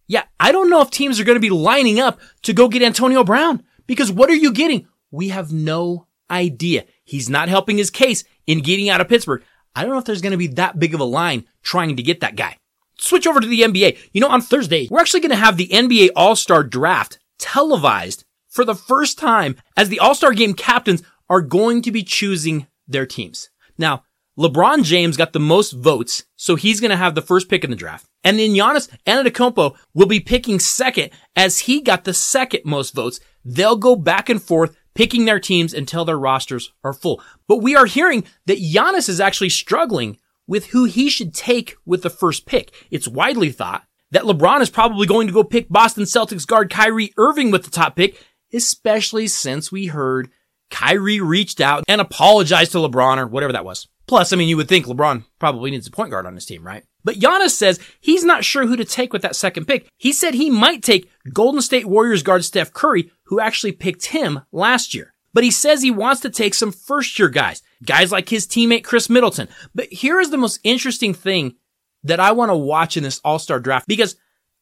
Yeah, 0.07 0.23
I 0.39 0.51
don't 0.51 0.69
know 0.69 0.81
if 0.81 0.91
teams 0.91 1.19
are 1.19 1.23
going 1.23 1.37
to 1.37 1.39
be 1.39 1.49
lining 1.49 1.99
up 1.99 2.19
to 2.43 2.53
go 2.53 2.67
get 2.67 2.81
Antonio 2.81 3.23
Brown 3.23 3.63
because 3.87 4.11
what 4.11 4.29
are 4.29 4.35
you 4.35 4.51
getting? 4.51 4.87
We 5.09 5.29
have 5.29 5.53
no 5.53 6.07
idea. 6.29 6.85
He's 7.03 7.29
not 7.29 7.49
helping 7.49 7.77
his 7.77 7.89
case 7.89 8.23
in 8.47 8.59
getting 8.59 8.89
out 8.89 9.01
of 9.01 9.07
Pittsburgh. 9.07 9.43
I 9.75 9.83
don't 9.83 9.91
know 9.91 9.99
if 9.99 10.05
there's 10.05 10.21
going 10.21 10.31
to 10.31 10.37
be 10.37 10.47
that 10.47 10.79
big 10.79 10.93
of 10.93 10.99
a 10.99 11.05
line 11.05 11.45
trying 11.63 11.95
to 11.95 12.03
get 12.03 12.19
that 12.21 12.35
guy. 12.35 12.57
Switch 12.97 13.25
over 13.25 13.39
to 13.39 13.47
the 13.47 13.61
NBA. 13.61 13.97
You 14.11 14.21
know, 14.21 14.29
on 14.29 14.41
Thursday, 14.41 14.87
we're 14.89 14.99
actually 14.99 15.21
going 15.21 15.31
to 15.31 15.35
have 15.35 15.57
the 15.57 15.69
NBA 15.69 16.09
All-Star 16.15 16.63
Draft 16.63 17.19
televised 17.39 18.25
for 18.47 18.65
the 18.65 18.75
first 18.75 19.17
time 19.17 19.55
as 19.77 19.89
the 19.89 19.99
All-Star 19.99 20.33
Game 20.33 20.53
captains 20.53 21.03
are 21.29 21.41
going 21.41 21.81
to 21.83 21.91
be 21.91 22.03
choosing 22.03 22.67
their 22.87 23.05
teams. 23.05 23.49
Now, 23.77 24.03
LeBron 24.39 24.83
James 24.83 25.17
got 25.17 25.33
the 25.33 25.39
most 25.39 25.71
votes, 25.71 26.23
so 26.37 26.55
he's 26.55 26.79
going 26.79 26.91
to 26.91 26.97
have 26.97 27.15
the 27.15 27.21
first 27.21 27.49
pick 27.49 27.63
in 27.63 27.69
the 27.69 27.75
draft. 27.75 28.07
And 28.23 28.39
then 28.39 28.51
Giannis 28.51 28.89
Antetokounmpo 29.05 29.75
will 29.93 30.05
be 30.05 30.19
picking 30.19 30.59
second 30.59 31.11
as 31.35 31.59
he 31.59 31.81
got 31.81 32.05
the 32.05 32.13
second 32.13 32.61
most 32.63 32.93
votes. 32.93 33.19
They'll 33.43 33.75
go 33.75 33.95
back 33.95 34.29
and 34.29 34.41
forth 34.41 34.77
picking 34.93 35.25
their 35.25 35.39
teams 35.39 35.73
until 35.73 36.05
their 36.05 36.19
rosters 36.19 36.71
are 36.83 36.93
full. 36.93 37.21
But 37.47 37.57
we 37.57 37.75
are 37.75 37.85
hearing 37.85 38.23
that 38.45 38.59
Giannis 38.59 39.09
is 39.09 39.19
actually 39.19 39.49
struggling 39.49 40.17
with 40.47 40.67
who 40.67 40.85
he 40.85 41.09
should 41.09 41.33
take 41.33 41.75
with 41.85 42.03
the 42.03 42.09
first 42.09 42.45
pick. 42.45 42.71
It's 42.89 43.07
widely 43.07 43.51
thought 43.51 43.83
that 44.11 44.23
LeBron 44.23 44.61
is 44.61 44.69
probably 44.69 45.07
going 45.07 45.27
to 45.27 45.33
go 45.33 45.43
pick 45.43 45.69
Boston 45.69 46.03
Celtics 46.03 46.47
guard 46.47 46.69
Kyrie 46.69 47.13
Irving 47.17 47.51
with 47.51 47.63
the 47.63 47.71
top 47.71 47.95
pick, 47.95 48.21
especially 48.53 49.27
since 49.27 49.71
we 49.71 49.87
heard 49.87 50.29
Kyrie 50.69 51.21
reached 51.21 51.61
out 51.61 51.83
and 51.87 51.99
apologized 51.99 52.73
to 52.73 52.77
LeBron 52.77 53.17
or 53.17 53.27
whatever 53.27 53.53
that 53.53 53.65
was. 53.65 53.87
Plus, 54.11 54.33
I 54.33 54.35
mean, 54.35 54.49
you 54.49 54.57
would 54.57 54.67
think 54.67 54.87
LeBron 54.87 55.23
probably 55.39 55.71
needs 55.71 55.87
a 55.87 55.89
point 55.89 56.11
guard 56.11 56.25
on 56.25 56.35
his 56.35 56.45
team, 56.45 56.67
right? 56.67 56.83
But 57.01 57.15
Giannis 57.15 57.51
says 57.51 57.79
he's 58.01 58.25
not 58.25 58.43
sure 58.43 58.67
who 58.67 58.75
to 58.75 58.83
take 58.83 59.13
with 59.13 59.21
that 59.21 59.37
second 59.37 59.67
pick. 59.67 59.87
He 59.95 60.11
said 60.11 60.33
he 60.33 60.49
might 60.49 60.83
take 60.83 61.09
Golden 61.31 61.61
State 61.61 61.85
Warriors 61.85 62.21
guard 62.21 62.43
Steph 62.43 62.73
Curry, 62.73 63.09
who 63.27 63.39
actually 63.39 63.71
picked 63.71 64.07
him 64.07 64.41
last 64.51 64.93
year. 64.93 65.13
But 65.33 65.45
he 65.45 65.49
says 65.49 65.81
he 65.81 65.91
wants 65.91 66.19
to 66.23 66.29
take 66.29 66.55
some 66.55 66.73
first 66.73 67.17
year 67.17 67.29
guys, 67.29 67.63
guys 67.85 68.11
like 68.11 68.27
his 68.27 68.45
teammate 68.45 68.83
Khris 68.83 69.09
Middleton. 69.09 69.47
But 69.73 69.87
here 69.93 70.19
is 70.19 70.29
the 70.29 70.37
most 70.37 70.59
interesting 70.65 71.13
thing 71.13 71.55
that 72.03 72.19
I 72.19 72.33
want 72.33 72.49
to 72.49 72.57
watch 72.57 72.97
in 72.97 73.03
this 73.03 73.21
all-star 73.23 73.61
draft 73.61 73.87
because 73.87 74.17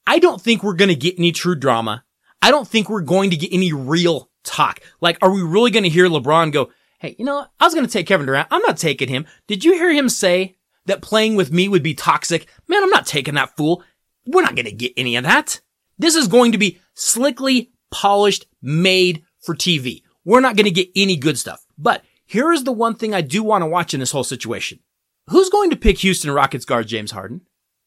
I 0.06 0.20
don't 0.20 0.40
think 0.40 0.62
we're 0.62 0.76
going 0.76 0.90
to 0.90 0.96
get 0.96 1.18
any 1.18 1.32
true 1.32 1.56
drama. 1.56 2.04
I 2.40 2.52
don't 2.52 2.68
think 2.68 2.88
we're 2.88 3.02
going 3.02 3.32
to 3.32 3.36
get 3.36 3.52
any 3.52 3.74
real 3.74 4.30
talk. 4.44 4.82
Like, 5.02 5.18
are 5.24 5.32
we 5.32 5.42
really 5.42 5.72
going 5.72 5.86
to 5.86 5.90
hear 5.90 6.08
LeBron 6.08 6.52
go, 6.52 6.70
Hey, 7.00 7.16
you 7.18 7.24
know, 7.24 7.46
I 7.60 7.66
was 7.66 7.74
going 7.74 7.86
to 7.86 7.92
take 7.92 8.08
Kevin 8.08 8.26
Durant. 8.26 8.50
I'm 8.52 8.62
not 8.62 8.78
taking 8.78 9.08
him. 9.08 9.26
Did 9.48 9.64
you 9.64 9.74
hear 9.74 9.92
him 9.92 10.10
say 10.10 10.58
that 10.86 11.02
playing 11.02 11.38
with 11.38 11.52
me 11.52 11.70
would 11.70 11.82
be 11.82 11.94
toxic? 11.94 12.46
Man, 12.68 12.84
I'm 12.84 12.90
not 12.90 13.06
taking 13.06 13.36
that 13.36 13.56
fool. 13.56 13.84
We're 14.26 14.42
not 14.42 14.56
going 14.56 14.66
to 14.66 14.72
get 14.74 14.92
any 14.98 15.16
of 15.16 15.24
that. 15.24 15.62
This 15.98 16.16
is 16.16 16.28
going 16.28 16.52
to 16.52 16.58
be 16.58 16.80
slickly 16.96 17.72
polished, 17.90 18.48
made 18.62 19.24
for 19.40 19.56
TV. 19.56 20.04
We're 20.26 20.42
not 20.42 20.58
going 20.58 20.66
to 20.66 20.72
get 20.72 20.90
any 20.94 21.16
good 21.16 21.38
stuff. 21.38 21.66
But 21.78 22.04
here 22.26 22.52
is 22.52 22.66
the 22.66 22.74
one 22.74 22.96
thing 22.96 23.14
I 23.14 23.22
do 23.22 23.44
want 23.44 23.62
to 23.62 23.68
watch 23.68 23.94
in 23.94 24.02
this 24.02 24.12
whole 24.12 24.26
situation. 24.26 24.80
Who's 25.28 25.50
going 25.50 25.70
to 25.70 25.78
pick 25.78 26.00
Houston 26.00 26.32
Rockets 26.32 26.66
guard 26.66 26.88
James 26.88 27.12
Harden? 27.12 27.42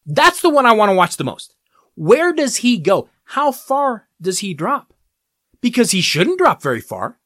That's 0.06 0.40
the 0.40 0.50
one 0.50 0.64
I 0.64 0.72
want 0.72 0.88
to 0.88 0.96
watch 0.96 1.18
the 1.18 1.24
most. 1.24 1.54
Where 1.96 2.32
does 2.32 2.56
he 2.56 2.78
go? 2.78 3.10
How 3.24 3.52
far 3.52 4.08
does 4.22 4.38
he 4.38 4.54
drop? 4.54 4.94
Because 5.60 5.90
he 5.90 6.00
shouldn't 6.00 6.38
drop 6.38 6.62
very 6.62 6.80
far. 6.80 7.18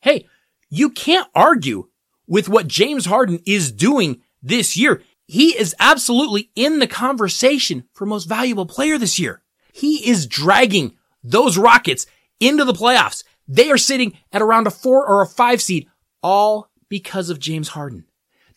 Hey, 0.00 0.28
you 0.74 0.90
can't 0.90 1.28
argue 1.36 1.88
with 2.26 2.48
what 2.48 2.66
James 2.66 3.06
Harden 3.06 3.40
is 3.46 3.70
doing 3.70 4.22
this 4.42 4.76
year. 4.76 5.02
He 5.26 5.56
is 5.56 5.74
absolutely 5.78 6.50
in 6.56 6.80
the 6.80 6.88
conversation 6.88 7.84
for 7.92 8.06
most 8.06 8.24
valuable 8.24 8.66
player 8.66 8.98
this 8.98 9.18
year. 9.18 9.42
He 9.72 10.08
is 10.08 10.26
dragging 10.26 10.96
those 11.22 11.56
Rockets 11.56 12.06
into 12.40 12.64
the 12.64 12.72
playoffs. 12.72 13.22
They 13.46 13.70
are 13.70 13.78
sitting 13.78 14.18
at 14.32 14.42
around 14.42 14.66
a 14.66 14.70
four 14.70 15.06
or 15.06 15.22
a 15.22 15.26
five 15.28 15.62
seed, 15.62 15.86
all 16.22 16.70
because 16.88 17.30
of 17.30 17.38
James 17.38 17.68
Harden. 17.68 18.04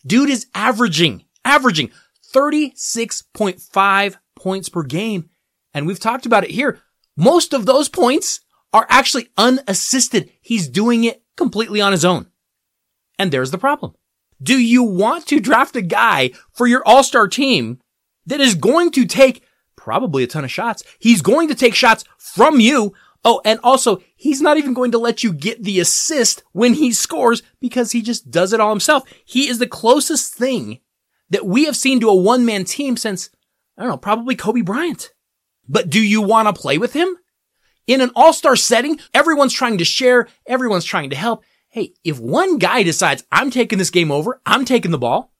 Dude 0.04 0.30
is 0.30 0.46
averaging, 0.54 1.24
averaging 1.44 1.90
36.5 2.34 4.16
points 4.34 4.68
per 4.68 4.82
game. 4.82 5.30
And 5.72 5.86
we've 5.86 6.00
talked 6.00 6.26
about 6.26 6.44
it 6.44 6.50
here. 6.50 6.80
Most 7.16 7.52
of 7.52 7.64
those 7.64 7.88
points 7.88 8.40
are 8.72 8.86
actually 8.88 9.28
unassisted. 9.36 10.30
He's 10.40 10.68
doing 10.68 11.04
it 11.04 11.22
completely 11.38 11.80
on 11.80 11.92
his 11.92 12.04
own. 12.04 12.26
And 13.18 13.32
there's 13.32 13.50
the 13.50 13.58
problem. 13.58 13.94
Do 14.42 14.58
you 14.58 14.82
want 14.82 15.26
to 15.28 15.40
draft 15.40 15.74
a 15.74 15.82
guy 15.82 16.32
for 16.52 16.66
your 16.66 16.82
all-star 16.86 17.26
team 17.26 17.80
that 18.26 18.40
is 18.40 18.54
going 18.54 18.90
to 18.92 19.06
take 19.06 19.42
probably 19.76 20.22
a 20.22 20.26
ton 20.26 20.44
of 20.44 20.50
shots? 20.52 20.84
He's 20.98 21.22
going 21.22 21.48
to 21.48 21.54
take 21.54 21.74
shots 21.74 22.04
from 22.18 22.60
you. 22.60 22.92
Oh, 23.24 23.40
and 23.44 23.58
also 23.64 24.00
he's 24.14 24.40
not 24.40 24.58
even 24.58 24.74
going 24.74 24.92
to 24.92 24.98
let 24.98 25.24
you 25.24 25.32
get 25.32 25.64
the 25.64 25.80
assist 25.80 26.44
when 26.52 26.74
he 26.74 26.92
scores 26.92 27.42
because 27.60 27.90
he 27.90 28.02
just 28.02 28.30
does 28.30 28.52
it 28.52 28.60
all 28.60 28.70
himself. 28.70 29.02
He 29.24 29.48
is 29.48 29.58
the 29.58 29.66
closest 29.66 30.34
thing 30.34 30.78
that 31.30 31.44
we 31.44 31.64
have 31.64 31.76
seen 31.76 31.98
to 32.00 32.08
a 32.08 32.14
one-man 32.14 32.64
team 32.64 32.96
since, 32.96 33.30
I 33.76 33.82
don't 33.82 33.90
know, 33.90 33.96
probably 33.96 34.36
Kobe 34.36 34.60
Bryant. 34.60 35.12
But 35.68 35.90
do 35.90 36.00
you 36.00 36.22
want 36.22 36.46
to 36.46 36.58
play 36.58 36.78
with 36.78 36.92
him? 36.92 37.18
In 37.88 38.02
an 38.02 38.10
all-star 38.14 38.54
setting, 38.54 39.00
everyone's 39.14 39.54
trying 39.54 39.78
to 39.78 39.84
share, 39.84 40.28
everyone's 40.46 40.84
trying 40.84 41.08
to 41.08 41.16
help. 41.16 41.42
Hey, 41.70 41.94
if 42.04 42.20
one 42.20 42.58
guy 42.58 42.82
decides 42.82 43.24
I'm 43.32 43.50
taking 43.50 43.78
this 43.78 43.88
game 43.88 44.12
over, 44.12 44.42
I'm 44.44 44.66
taking 44.66 44.90
the 44.90 44.98
ball, 44.98 45.32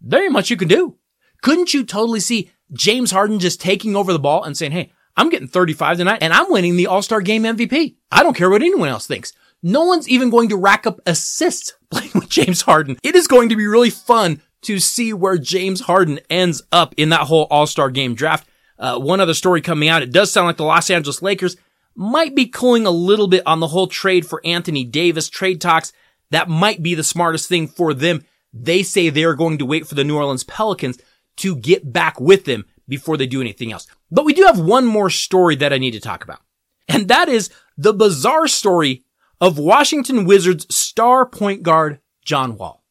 there 0.00 0.24
ain't 0.24 0.32
much 0.32 0.50
you 0.50 0.56
can 0.56 0.66
do. 0.66 0.96
Couldn't 1.42 1.72
you 1.72 1.84
totally 1.84 2.18
see 2.18 2.50
James 2.72 3.12
Harden 3.12 3.38
just 3.38 3.60
taking 3.60 3.94
over 3.94 4.12
the 4.12 4.18
ball 4.18 4.42
and 4.42 4.56
saying, 4.56 4.72
Hey, 4.72 4.92
I'm 5.16 5.28
getting 5.28 5.46
35 5.46 5.98
tonight 5.98 6.18
and 6.22 6.32
I'm 6.32 6.50
winning 6.50 6.74
the 6.74 6.88
all-star 6.88 7.20
game 7.20 7.44
MVP. 7.44 7.94
I 8.10 8.24
don't 8.24 8.34
care 8.34 8.50
what 8.50 8.62
anyone 8.62 8.88
else 8.88 9.06
thinks. 9.06 9.32
No 9.62 9.84
one's 9.84 10.08
even 10.08 10.28
going 10.28 10.48
to 10.48 10.56
rack 10.56 10.88
up 10.88 11.00
assists 11.06 11.74
playing 11.90 12.10
with 12.14 12.28
James 12.28 12.62
Harden. 12.62 12.96
It 13.04 13.14
is 13.14 13.28
going 13.28 13.48
to 13.50 13.56
be 13.56 13.68
really 13.68 13.90
fun 13.90 14.42
to 14.62 14.80
see 14.80 15.12
where 15.12 15.38
James 15.38 15.82
Harden 15.82 16.18
ends 16.28 16.62
up 16.72 16.94
in 16.96 17.10
that 17.10 17.28
whole 17.28 17.46
all-star 17.48 17.90
game 17.90 18.16
draft. 18.16 18.48
Uh, 18.76 18.98
one 18.98 19.20
other 19.20 19.34
story 19.34 19.60
coming 19.60 19.88
out. 19.88 20.02
It 20.02 20.10
does 20.10 20.32
sound 20.32 20.48
like 20.48 20.56
the 20.56 20.64
Los 20.64 20.90
Angeles 20.90 21.22
Lakers 21.22 21.56
might 21.94 22.34
be 22.34 22.46
cooling 22.46 22.86
a 22.86 22.90
little 22.90 23.28
bit 23.28 23.42
on 23.46 23.60
the 23.60 23.68
whole 23.68 23.86
trade 23.86 24.26
for 24.26 24.40
Anthony 24.44 24.84
Davis 24.84 25.28
trade 25.28 25.60
talks. 25.60 25.92
That 26.30 26.48
might 26.48 26.82
be 26.82 26.94
the 26.94 27.04
smartest 27.04 27.48
thing 27.48 27.68
for 27.68 27.92
them. 27.92 28.24
They 28.52 28.82
say 28.82 29.08
they're 29.08 29.34
going 29.34 29.58
to 29.58 29.66
wait 29.66 29.86
for 29.86 29.94
the 29.94 30.04
New 30.04 30.16
Orleans 30.16 30.44
Pelicans 30.44 30.98
to 31.36 31.56
get 31.56 31.92
back 31.92 32.20
with 32.20 32.44
them 32.44 32.64
before 32.88 33.16
they 33.16 33.26
do 33.26 33.40
anything 33.40 33.72
else. 33.72 33.86
But 34.10 34.24
we 34.24 34.34
do 34.34 34.44
have 34.44 34.58
one 34.58 34.86
more 34.86 35.10
story 35.10 35.56
that 35.56 35.72
I 35.72 35.78
need 35.78 35.92
to 35.92 36.00
talk 36.00 36.24
about. 36.24 36.40
And 36.88 37.08
that 37.08 37.28
is 37.28 37.50
the 37.76 37.92
bizarre 37.92 38.48
story 38.48 39.04
of 39.40 39.58
Washington 39.58 40.24
Wizards 40.24 40.72
star 40.74 41.26
point 41.26 41.62
guard 41.62 42.00
John 42.24 42.56
Wall. 42.56 42.84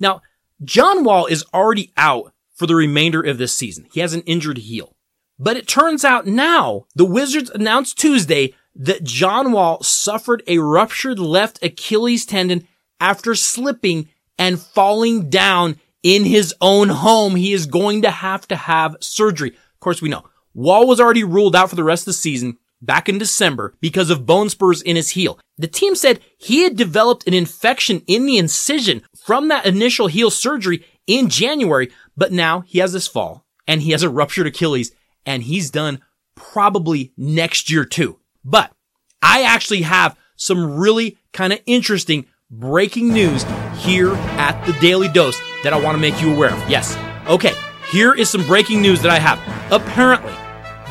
Now, 0.00 0.22
John 0.64 1.04
Wall 1.04 1.26
is 1.26 1.44
already 1.52 1.92
out 1.96 2.32
for 2.54 2.66
the 2.66 2.74
remainder 2.74 3.22
of 3.22 3.38
this 3.38 3.56
season. 3.56 3.86
He 3.92 4.00
has 4.00 4.14
an 4.14 4.22
injured 4.22 4.58
heel. 4.58 4.96
But 5.42 5.56
it 5.56 5.66
turns 5.66 6.04
out 6.04 6.24
now 6.24 6.86
the 6.94 7.04
Wizards 7.04 7.50
announced 7.50 7.98
Tuesday 7.98 8.54
that 8.76 9.02
John 9.02 9.50
Wall 9.50 9.82
suffered 9.82 10.40
a 10.46 10.58
ruptured 10.58 11.18
left 11.18 11.58
Achilles 11.64 12.24
tendon 12.24 12.68
after 13.00 13.34
slipping 13.34 14.08
and 14.38 14.60
falling 14.60 15.30
down 15.30 15.80
in 16.04 16.24
his 16.24 16.54
own 16.60 16.90
home. 16.90 17.34
He 17.34 17.52
is 17.52 17.66
going 17.66 18.02
to 18.02 18.10
have 18.12 18.46
to 18.48 18.56
have 18.56 18.96
surgery. 19.00 19.48
Of 19.48 19.80
course, 19.80 20.00
we 20.00 20.08
know 20.08 20.22
Wall 20.54 20.86
was 20.86 21.00
already 21.00 21.24
ruled 21.24 21.56
out 21.56 21.70
for 21.70 21.76
the 21.76 21.82
rest 21.82 22.02
of 22.02 22.06
the 22.06 22.12
season 22.12 22.56
back 22.80 23.08
in 23.08 23.18
December 23.18 23.74
because 23.80 24.10
of 24.10 24.24
bone 24.24 24.48
spurs 24.48 24.80
in 24.80 24.94
his 24.94 25.10
heel. 25.10 25.40
The 25.58 25.66
team 25.66 25.96
said 25.96 26.20
he 26.38 26.62
had 26.62 26.76
developed 26.76 27.26
an 27.26 27.34
infection 27.34 28.02
in 28.06 28.26
the 28.26 28.38
incision 28.38 29.02
from 29.16 29.48
that 29.48 29.66
initial 29.66 30.06
heel 30.06 30.30
surgery 30.30 30.86
in 31.08 31.28
January, 31.28 31.90
but 32.16 32.30
now 32.30 32.60
he 32.60 32.78
has 32.78 32.92
this 32.92 33.08
fall 33.08 33.44
and 33.66 33.82
he 33.82 33.90
has 33.90 34.04
a 34.04 34.08
ruptured 34.08 34.46
Achilles 34.46 34.92
and 35.26 35.42
he's 35.42 35.70
done 35.70 36.00
probably 36.34 37.12
next 37.16 37.70
year 37.70 37.84
too. 37.84 38.18
But 38.44 38.72
I 39.20 39.42
actually 39.42 39.82
have 39.82 40.16
some 40.36 40.76
really 40.76 41.18
kind 41.32 41.52
of 41.52 41.60
interesting 41.66 42.26
breaking 42.50 43.12
news 43.12 43.44
here 43.76 44.12
at 44.12 44.64
the 44.66 44.72
Daly 44.74 45.08
Dose 45.08 45.40
that 45.62 45.72
I 45.72 45.80
want 45.80 45.94
to 45.94 46.00
make 46.00 46.20
you 46.20 46.34
aware 46.34 46.52
of. 46.52 46.68
Yes. 46.68 46.96
Okay. 47.26 47.54
Here 47.90 48.14
is 48.14 48.30
some 48.30 48.46
breaking 48.46 48.82
news 48.82 49.02
that 49.02 49.10
I 49.10 49.18
have. 49.18 49.38
Apparently, 49.72 50.34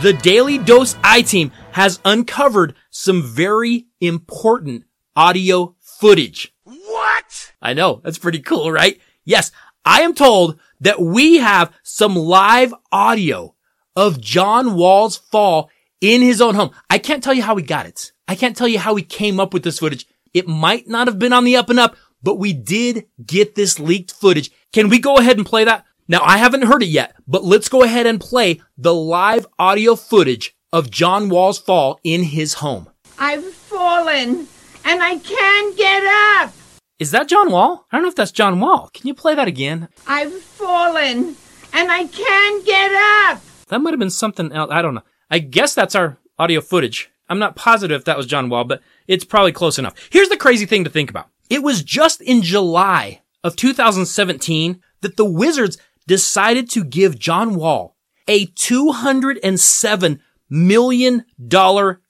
the 0.02 0.14
Daly 0.14 0.58
Dose 0.58 0.96
I 1.04 1.22
team 1.22 1.52
has 1.72 2.00
uncovered 2.06 2.76
some 2.90 3.24
very 3.24 3.88
important 4.00 4.86
audio 5.16 5.76
footage. 5.80 6.54
What? 6.64 7.54
I 7.62 7.74
know. 7.74 8.02
That's 8.04 8.18
pretty 8.18 8.40
cool, 8.40 8.72
right? 8.72 9.00
Yes. 9.24 9.52
I 9.84 10.02
am 10.02 10.14
told 10.14 10.60
that 10.80 11.02
we 11.02 11.38
have 11.38 11.74
some 11.84 12.16
live 12.16 12.74
audio 12.92 13.56
of 13.96 14.22
John 14.22 14.76
Wall's 14.76 15.18
fall 15.18 15.70
in 16.00 16.22
his 16.22 16.42
own 16.42 16.56
home. 16.56 16.72
I 16.90 16.98
can't 16.98 17.24
tell 17.24 17.34
you 17.34 17.44
how 17.44 17.56
he 17.56 17.64
got 17.64 17.86
it. 17.86 18.12
I 18.28 18.36
can't 18.36 18.56
tell 18.56 18.68
you 18.68 18.80
how 18.80 18.96
he 18.96 19.04
came 19.04 19.40
up 19.40 19.54
with 19.54 19.64
this 19.64 19.80
footage. 19.80 20.08
It 20.34 20.48
might 20.48 20.88
not 20.88 21.08
have 21.08 21.20
been 21.20 21.34
on 21.34 21.44
the 21.44 21.58
up 21.58 21.70
and 21.70 21.80
up, 21.80 21.96
but 22.24 22.40
we 22.40 22.54
did 22.54 23.06
get 23.26 23.56
this 23.56 23.80
leaked 23.80 24.12
footage. 24.12 24.52
Can 24.72 24.90
we 24.90 25.00
go 25.00 25.18
ahead 25.18 25.38
and 25.38 25.46
play 25.46 25.66
that? 25.66 25.86
Now, 26.08 26.22
I 26.24 26.38
haven't 26.38 26.64
heard 26.64 26.84
it 26.84 26.88
yet, 26.88 27.16
but 27.28 27.44
let's 27.44 27.70
go 27.70 27.84
ahead 27.84 28.06
and 28.06 28.20
play 28.20 28.62
the 28.78 28.94
live 28.94 29.46
audio 29.60 29.96
footage 29.96 30.56
of 30.74 30.90
John 30.90 31.30
Wall's 31.30 31.60
fall 31.60 32.00
in 32.04 32.24
his 32.24 32.56
home. 32.56 32.90
I've 33.20 33.44
fallen 33.44 34.48
and 34.86 35.04
I 35.04 35.18
can't 35.18 35.78
get 35.78 36.04
up. 36.04 36.54
Is 37.00 37.12
that 37.12 37.28
John 37.28 37.52
Wall? 37.52 37.86
I 37.92 37.98
don't 37.98 38.04
know 38.04 38.10
if 38.10 38.16
that's 38.16 38.32
John 38.32 38.60
Wall. 38.60 38.90
Can 38.94 39.08
you 39.08 39.14
play 39.14 39.36
that 39.36 39.48
again? 39.48 39.90
I've 40.08 40.34
fallen 40.34 41.36
and 41.74 41.92
I 41.92 42.06
can't 42.06 42.66
get 42.66 42.92
up. 43.30 43.42
That 43.72 43.80
might 43.80 43.94
have 43.94 44.00
been 44.00 44.10
something 44.10 44.52
else. 44.52 44.70
I 44.70 44.82
don't 44.82 44.94
know. 44.94 45.04
I 45.30 45.40
guess 45.40 45.74
that's 45.74 45.96
our 45.96 46.18
audio 46.38 46.60
footage. 46.60 47.10
I'm 47.30 47.40
not 47.40 47.56
positive 47.56 48.02
if 48.02 48.06
that 48.06 48.18
was 48.18 48.28
John 48.28 48.50
Wall, 48.50 48.66
but 48.66 48.82
it's 49.08 49.24
probably 49.24 49.54
close 49.54 49.80
enough. 49.80 49.96
Here's 50.12 50.28
the 50.28 50.36
crazy 50.36 50.66
thing 50.66 50.84
to 50.84 50.90
think 50.90 51.10
about. 51.10 51.30
It 51.50 51.64
was 51.64 51.82
just 51.82 52.22
in 52.22 52.42
July 52.42 53.22
of 53.44 53.56
2017 53.56 54.82
that 55.00 55.16
the 55.16 55.26
Wizards 55.26 55.78
decided 56.06 56.70
to 56.72 56.84
give 56.84 57.18
John 57.18 57.56
Wall 57.56 57.96
a 58.28 58.48
$207 58.48 60.20
million 60.50 61.26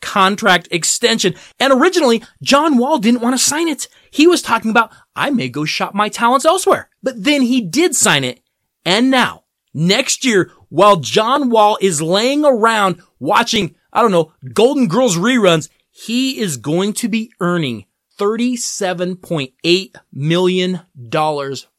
contract 0.02 0.68
extension. 0.72 1.36
And 1.60 1.74
originally, 1.74 2.24
John 2.42 2.80
Wall 2.80 2.98
didn't 2.98 3.22
want 3.22 3.38
to 3.38 3.44
sign 3.44 3.68
it. 3.68 3.88
He 4.10 4.26
was 4.26 4.42
talking 4.42 4.72
about, 4.72 4.92
I 5.16 5.30
may 5.30 5.48
go 5.48 5.66
shop 5.66 5.94
my 5.94 6.10
talents 6.10 6.46
elsewhere. 6.46 6.90
But 7.04 7.24
then 7.24 7.44
he 7.44 7.62
did 7.62 7.96
sign 7.96 8.24
it. 8.24 8.42
And 8.84 9.12
now, 9.12 9.44
next 9.74 10.26
year, 10.26 10.52
while 10.70 10.98
John 10.98 11.50
Wall 11.50 11.78
is 11.82 12.02
laying 12.02 12.46
around 12.46 13.02
watching, 13.20 13.76
I 13.92 14.02
don't 14.02 14.12
know, 14.12 14.34
Golden 14.54 14.88
Girls 14.88 15.18
reruns, 15.18 15.70
he 15.90 16.40
is 16.40 16.58
going 16.58 16.94
to 16.94 17.10
be 17.10 17.32
earning 17.40 17.86
$37.8 18.20 19.96
million 20.14 20.82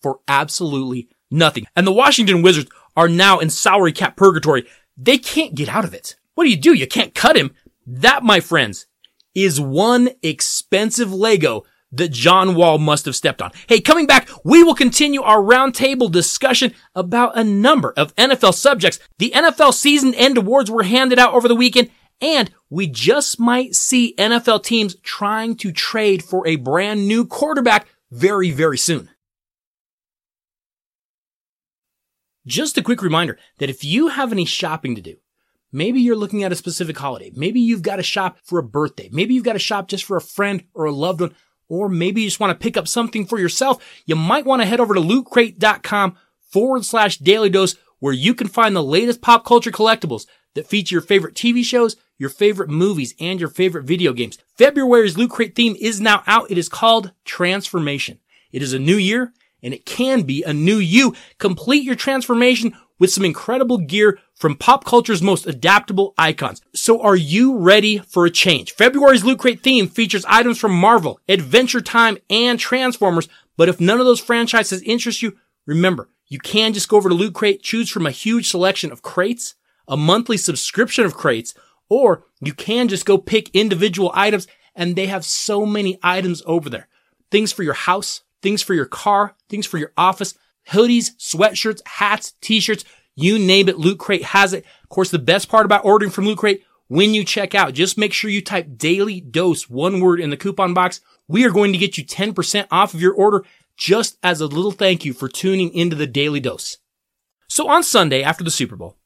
for 0.00 0.20
absolutely 0.28 1.08
nothing. 1.30 1.66
And 1.74 1.86
the 1.86 1.92
Washington 1.92 2.42
Wizards 2.42 2.70
are 2.96 3.08
now 3.08 3.38
in 3.38 3.50
salary 3.50 3.92
cap 3.92 4.16
purgatory. 4.16 4.66
They 4.96 5.18
can't 5.18 5.54
get 5.54 5.68
out 5.68 5.84
of 5.84 5.94
it. 5.94 6.16
What 6.34 6.44
do 6.44 6.50
you 6.50 6.56
do? 6.56 6.74
You 6.74 6.86
can't 6.86 7.14
cut 7.14 7.36
him. 7.36 7.54
That, 7.86 8.22
my 8.22 8.40
friends, 8.40 8.86
is 9.34 9.60
one 9.60 10.10
expensive 10.22 11.12
Lego 11.12 11.64
that 11.92 12.10
John 12.10 12.54
Wall 12.54 12.78
must 12.78 13.04
have 13.04 13.16
stepped 13.16 13.42
on. 13.42 13.52
Hey, 13.68 13.80
coming 13.80 14.06
back, 14.06 14.28
we 14.44 14.64
will 14.64 14.74
continue 14.74 15.22
our 15.22 15.38
roundtable 15.38 16.10
discussion 16.10 16.74
about 16.94 17.36
a 17.36 17.44
number 17.44 17.92
of 17.96 18.14
NFL 18.16 18.54
subjects. 18.54 18.98
The 19.18 19.32
NFL 19.34 19.74
season 19.74 20.14
end 20.14 20.38
awards 20.38 20.70
were 20.70 20.82
handed 20.82 21.18
out 21.18 21.34
over 21.34 21.48
the 21.48 21.54
weekend, 21.54 21.90
and 22.20 22.50
we 22.70 22.86
just 22.86 23.38
might 23.38 23.74
see 23.74 24.14
NFL 24.16 24.64
teams 24.64 24.96
trying 25.02 25.56
to 25.56 25.72
trade 25.72 26.22
for 26.22 26.46
a 26.46 26.56
brand 26.56 27.06
new 27.06 27.26
quarterback 27.26 27.86
very, 28.10 28.50
very 28.50 28.78
soon. 28.78 29.08
Just 32.46 32.76
a 32.76 32.82
quick 32.82 33.02
reminder 33.02 33.38
that 33.58 33.70
if 33.70 33.84
you 33.84 34.08
have 34.08 34.32
any 34.32 34.44
shopping 34.44 34.96
to 34.96 35.02
do, 35.02 35.16
maybe 35.70 36.00
you're 36.00 36.16
looking 36.16 36.42
at 36.42 36.50
a 36.50 36.56
specific 36.56 36.98
holiday, 36.98 37.30
maybe 37.34 37.60
you've 37.60 37.82
got 37.82 37.96
to 37.96 38.02
shop 38.02 38.38
for 38.42 38.58
a 38.58 38.64
birthday, 38.64 39.08
maybe 39.12 39.34
you've 39.34 39.44
got 39.44 39.52
to 39.52 39.60
shop 39.60 39.86
just 39.88 40.04
for 40.04 40.16
a 40.16 40.20
friend 40.20 40.64
or 40.74 40.86
a 40.86 40.92
loved 40.92 41.20
one, 41.20 41.34
or 41.68 41.88
maybe 41.88 42.22
you 42.22 42.28
just 42.28 42.40
want 42.40 42.50
to 42.58 42.62
pick 42.62 42.76
up 42.76 42.88
something 42.88 43.26
for 43.26 43.38
yourself, 43.38 43.84
you 44.06 44.16
might 44.16 44.44
want 44.44 44.62
to 44.62 44.66
head 44.66 44.80
over 44.80 44.94
to 44.94 45.00
lootcrate.com 45.00 46.16
forward 46.50 46.84
slash 46.84 47.18
daily 47.18 47.50
dose 47.50 47.76
where 47.98 48.12
you 48.12 48.34
can 48.34 48.48
find 48.48 48.74
the 48.74 48.82
latest 48.82 49.22
pop 49.22 49.44
culture 49.44 49.70
collectibles 49.70 50.26
that 50.54 50.66
feature 50.66 50.94
your 50.94 51.02
favorite 51.02 51.34
TV 51.34 51.64
shows, 51.64 51.96
your 52.18 52.28
favorite 52.28 52.68
movies, 52.68 53.14
and 53.20 53.40
your 53.40 53.48
favorite 53.48 53.84
video 53.84 54.12
games. 54.12 54.38
February's 54.56 55.16
Loot 55.16 55.30
Crate 55.30 55.54
theme 55.54 55.76
is 55.80 56.00
now 56.00 56.22
out. 56.26 56.50
It 56.50 56.58
is 56.58 56.68
called 56.68 57.12
Transformation. 57.24 58.18
It 58.50 58.62
is 58.62 58.72
a 58.72 58.78
new 58.78 58.96
year 58.96 59.32
and 59.62 59.72
it 59.72 59.86
can 59.86 60.22
be 60.22 60.42
a 60.42 60.52
new 60.52 60.76
you. 60.76 61.14
Complete 61.38 61.84
your 61.84 61.94
transformation 61.94 62.74
with 63.02 63.10
some 63.10 63.24
incredible 63.24 63.78
gear 63.78 64.20
from 64.32 64.54
pop 64.54 64.84
culture's 64.84 65.20
most 65.20 65.44
adaptable 65.44 66.14
icons. 66.16 66.62
So 66.72 67.02
are 67.02 67.16
you 67.16 67.58
ready 67.58 67.98
for 67.98 68.26
a 68.26 68.30
change? 68.30 68.74
February's 68.74 69.24
Loot 69.24 69.40
Crate 69.40 69.60
theme 69.60 69.88
features 69.88 70.24
items 70.28 70.56
from 70.56 70.70
Marvel, 70.70 71.18
Adventure 71.28 71.80
Time, 71.80 72.16
and 72.30 72.60
Transformers. 72.60 73.28
But 73.56 73.68
if 73.68 73.80
none 73.80 73.98
of 73.98 74.06
those 74.06 74.20
franchises 74.20 74.82
interest 74.82 75.20
you, 75.20 75.36
remember, 75.66 76.10
you 76.28 76.38
can 76.38 76.72
just 76.72 76.88
go 76.88 76.96
over 76.96 77.08
to 77.08 77.14
Loot 77.16 77.34
Crate, 77.34 77.60
choose 77.60 77.90
from 77.90 78.06
a 78.06 78.12
huge 78.12 78.48
selection 78.48 78.92
of 78.92 79.02
crates, 79.02 79.56
a 79.88 79.96
monthly 79.96 80.36
subscription 80.36 81.04
of 81.04 81.16
crates, 81.16 81.54
or 81.88 82.24
you 82.40 82.54
can 82.54 82.86
just 82.86 83.04
go 83.04 83.18
pick 83.18 83.48
individual 83.52 84.12
items 84.14 84.46
and 84.76 84.94
they 84.94 85.08
have 85.08 85.24
so 85.24 85.66
many 85.66 85.98
items 86.04 86.40
over 86.46 86.70
there. 86.70 86.86
Things 87.32 87.50
for 87.50 87.64
your 87.64 87.74
house, 87.74 88.22
things 88.42 88.62
for 88.62 88.74
your 88.74 88.86
car, 88.86 89.34
things 89.48 89.66
for 89.66 89.78
your 89.78 89.90
office, 89.96 90.38
hoodies, 90.70 91.16
sweatshirts, 91.18 91.80
hats, 91.86 92.34
t-shirts, 92.40 92.84
you 93.14 93.38
name 93.38 93.68
it, 93.68 93.78
Loot 93.78 93.98
Crate 93.98 94.24
has 94.24 94.52
it. 94.52 94.64
Of 94.82 94.88
course, 94.88 95.10
the 95.10 95.18
best 95.18 95.48
part 95.48 95.66
about 95.66 95.84
ordering 95.84 96.10
from 96.10 96.26
Loot 96.26 96.38
Crate, 96.38 96.64
when 96.88 97.14
you 97.14 97.24
check 97.24 97.54
out, 97.54 97.74
just 97.74 97.98
make 97.98 98.12
sure 98.12 98.30
you 98.30 98.42
type 98.42 98.76
daily 98.76 99.20
dose, 99.20 99.68
one 99.68 100.00
word 100.00 100.20
in 100.20 100.30
the 100.30 100.36
coupon 100.36 100.74
box. 100.74 101.00
We 101.28 101.44
are 101.44 101.50
going 101.50 101.72
to 101.72 101.78
get 101.78 101.96
you 101.96 102.04
10% 102.04 102.66
off 102.70 102.94
of 102.94 103.00
your 103.00 103.14
order 103.14 103.44
just 103.76 104.18
as 104.22 104.40
a 104.40 104.46
little 104.46 104.72
thank 104.72 105.04
you 105.04 105.12
for 105.12 105.28
tuning 105.28 105.72
into 105.74 105.96
the 105.96 106.06
daily 106.06 106.40
dose. 106.40 106.78
So 107.48 107.68
on 107.68 107.82
Sunday 107.82 108.22
after 108.22 108.44
the 108.44 108.50
Super 108.50 108.76
Bowl, 108.76 108.96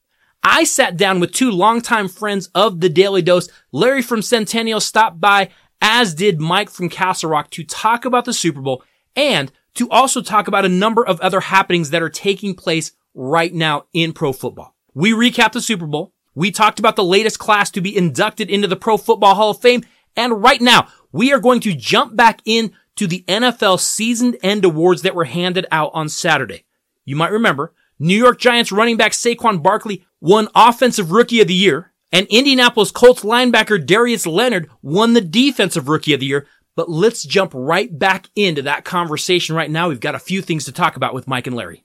I 0.43 0.65
sat 0.65 0.97
down 0.97 1.19
with 1.19 1.33
two 1.33 1.51
longtime 1.51 2.09
friends 2.09 2.49
of 2.55 2.81
the 2.81 2.89
Daly 2.89 3.23
Dose. 3.23 3.49
Larry 3.73 4.03
from 4.03 4.23
Centennial 4.23 4.81
stopped 4.81 5.21
by, 5.21 5.51
as 5.81 6.15
did 6.15 6.41
Mike 6.41 6.71
from 6.71 6.89
Castle 6.89 7.31
Rock 7.31 7.51
to 7.51 7.65
talk 7.65 8.05
about 8.05 8.25
the 8.25 8.33
Super 8.33 8.61
Bowl 8.61 8.85
and 9.17 9.51
to 9.77 9.89
also 9.91 10.21
talk 10.23 10.49
about 10.49 10.65
a 10.65 10.71
number 10.71 11.07
of 11.07 11.21
other 11.21 11.41
happenings 11.41 11.91
that 11.91 12.03
are 12.03 12.11
taking 12.11 12.55
place 12.55 12.93
right 13.15 13.53
now 13.53 13.87
in 13.93 14.13
pro 14.13 14.33
football. 14.33 14.75
We 14.95 15.13
recapped 15.13 15.53
the 15.53 15.61
Super 15.61 15.87
Bowl. 15.87 16.13
We 16.35 16.51
talked 16.51 16.79
about 16.79 16.97
the 16.97 17.05
latest 17.05 17.39
class 17.39 17.71
to 17.71 17.81
be 17.81 17.97
inducted 17.97 18.51
into 18.51 18.69
the 18.69 18.77
Pro 18.77 18.99
Football 18.99 19.35
Hall 19.35 19.51
of 19.51 19.61
Fame. 19.61 19.85
And 20.17 20.43
right 20.43 20.61
now, 20.61 20.89
we 21.13 21.33
are 21.33 21.41
going 21.41 21.61
to 21.61 21.75
jump 21.75 22.15
back 22.15 22.43
in 22.45 22.73
to 22.97 23.07
the 23.07 23.25
NFL 23.27 23.81
season 23.81 24.37
end 24.43 24.65
awards 24.65 25.03
that 25.03 25.15
were 25.15 25.25
handed 25.25 25.67
out 25.71 25.91
on 25.95 26.11
Saturday. 26.11 26.65
You 27.07 27.17
might 27.17 27.33
remember 27.33 27.73
New 27.99 28.17
York 28.17 28.39
Giants 28.39 28.73
running 28.73 28.99
back 28.99 29.13
Saquon 29.13 29.63
Barkley 29.63 30.05
won 30.21 30.49
Offensive 30.55 31.11
Rookie 31.11 31.41
of 31.41 31.49
the 31.49 31.55
Year, 31.55 31.93
and 32.13 32.27
Indianapolis 32.29 32.91
Colts 32.91 33.23
linebacker 33.23 33.85
Darius 33.85 34.27
Leonard 34.27 34.69
won 34.83 35.15
the 35.15 35.21
Defensive 35.21 35.89
Rookie 35.89 36.15
of 36.15 36.21
the 36.21 36.27
Year. 36.27 36.47
But 36.77 36.89
let's 36.91 37.25
jump 37.25 37.53
right 37.55 37.97
back 37.99 38.29
into 38.37 38.63
that 38.63 38.85
conversation 38.85 39.57
right 39.57 39.71
now. 39.71 39.89
We've 39.89 39.99
got 40.01 40.15
a 40.15 40.19
few 40.21 40.43
things 40.43 40.67
to 40.67 40.73
talk 40.73 40.97
about 40.97 41.15
with 41.15 41.27
Mike 41.27 41.47
and 41.47 41.57
Larry. 41.57 41.85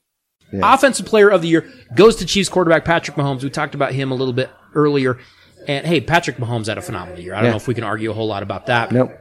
Offensive 0.53 1.05
player 1.05 1.29
of 1.29 1.41
the 1.41 1.47
year 1.47 1.69
goes 1.95 2.17
to 2.17 2.25
Chiefs 2.25 2.49
quarterback 2.49 2.83
Patrick 2.83 3.15
Mahomes. 3.15 3.41
We 3.41 3.49
talked 3.49 3.73
about 3.73 3.93
him 3.93 4.11
a 4.11 4.15
little 4.15 4.33
bit 4.33 4.49
earlier. 4.75 5.17
And 5.65 5.87
hey, 5.87 6.01
Patrick 6.01 6.37
Mahomes 6.37 6.67
had 6.67 6.77
a 6.77 6.81
phenomenal 6.81 7.21
year. 7.21 7.33
I 7.33 7.37
don't 7.37 7.45
Yeah. 7.45 7.51
know 7.51 7.57
if 7.57 7.67
we 7.69 7.73
can 7.73 7.85
argue 7.85 8.11
a 8.11 8.13
whole 8.13 8.27
lot 8.27 8.43
about 8.43 8.65
that. 8.65 8.91
Nope. 8.91 9.11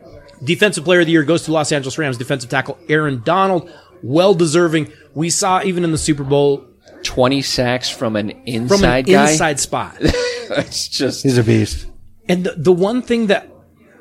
Defensive 0.42 0.84
player 0.84 1.00
of 1.00 1.06
the 1.06 1.12
year 1.12 1.22
goes 1.22 1.42
to 1.44 1.52
Los 1.52 1.70
Angeles 1.70 1.98
Rams 1.98 2.18
defensive 2.18 2.50
tackle 2.50 2.78
Aaron 2.88 3.22
Donald. 3.24 3.70
Well 4.02 4.34
deserving. 4.34 4.90
We 5.14 5.30
saw 5.30 5.62
even 5.62 5.84
in 5.84 5.92
the 5.92 5.98
Super 5.98 6.24
Bowl 6.24 6.66
20 7.04 7.42
sacks 7.42 7.88
from 7.90 8.16
an 8.16 8.30
from 8.30 8.42
inside 8.46 9.06
an 9.08 9.12
guy. 9.14 9.30
inside 9.30 9.60
spot. 9.60 9.96
It's 10.52 10.88
just 10.88 11.22
He's 11.22 11.38
a 11.38 11.44
beast. 11.44 11.86
And 12.28 12.42
the, 12.42 12.54
the 12.56 12.72
one 12.72 13.02
thing 13.02 13.28
that 13.28 13.48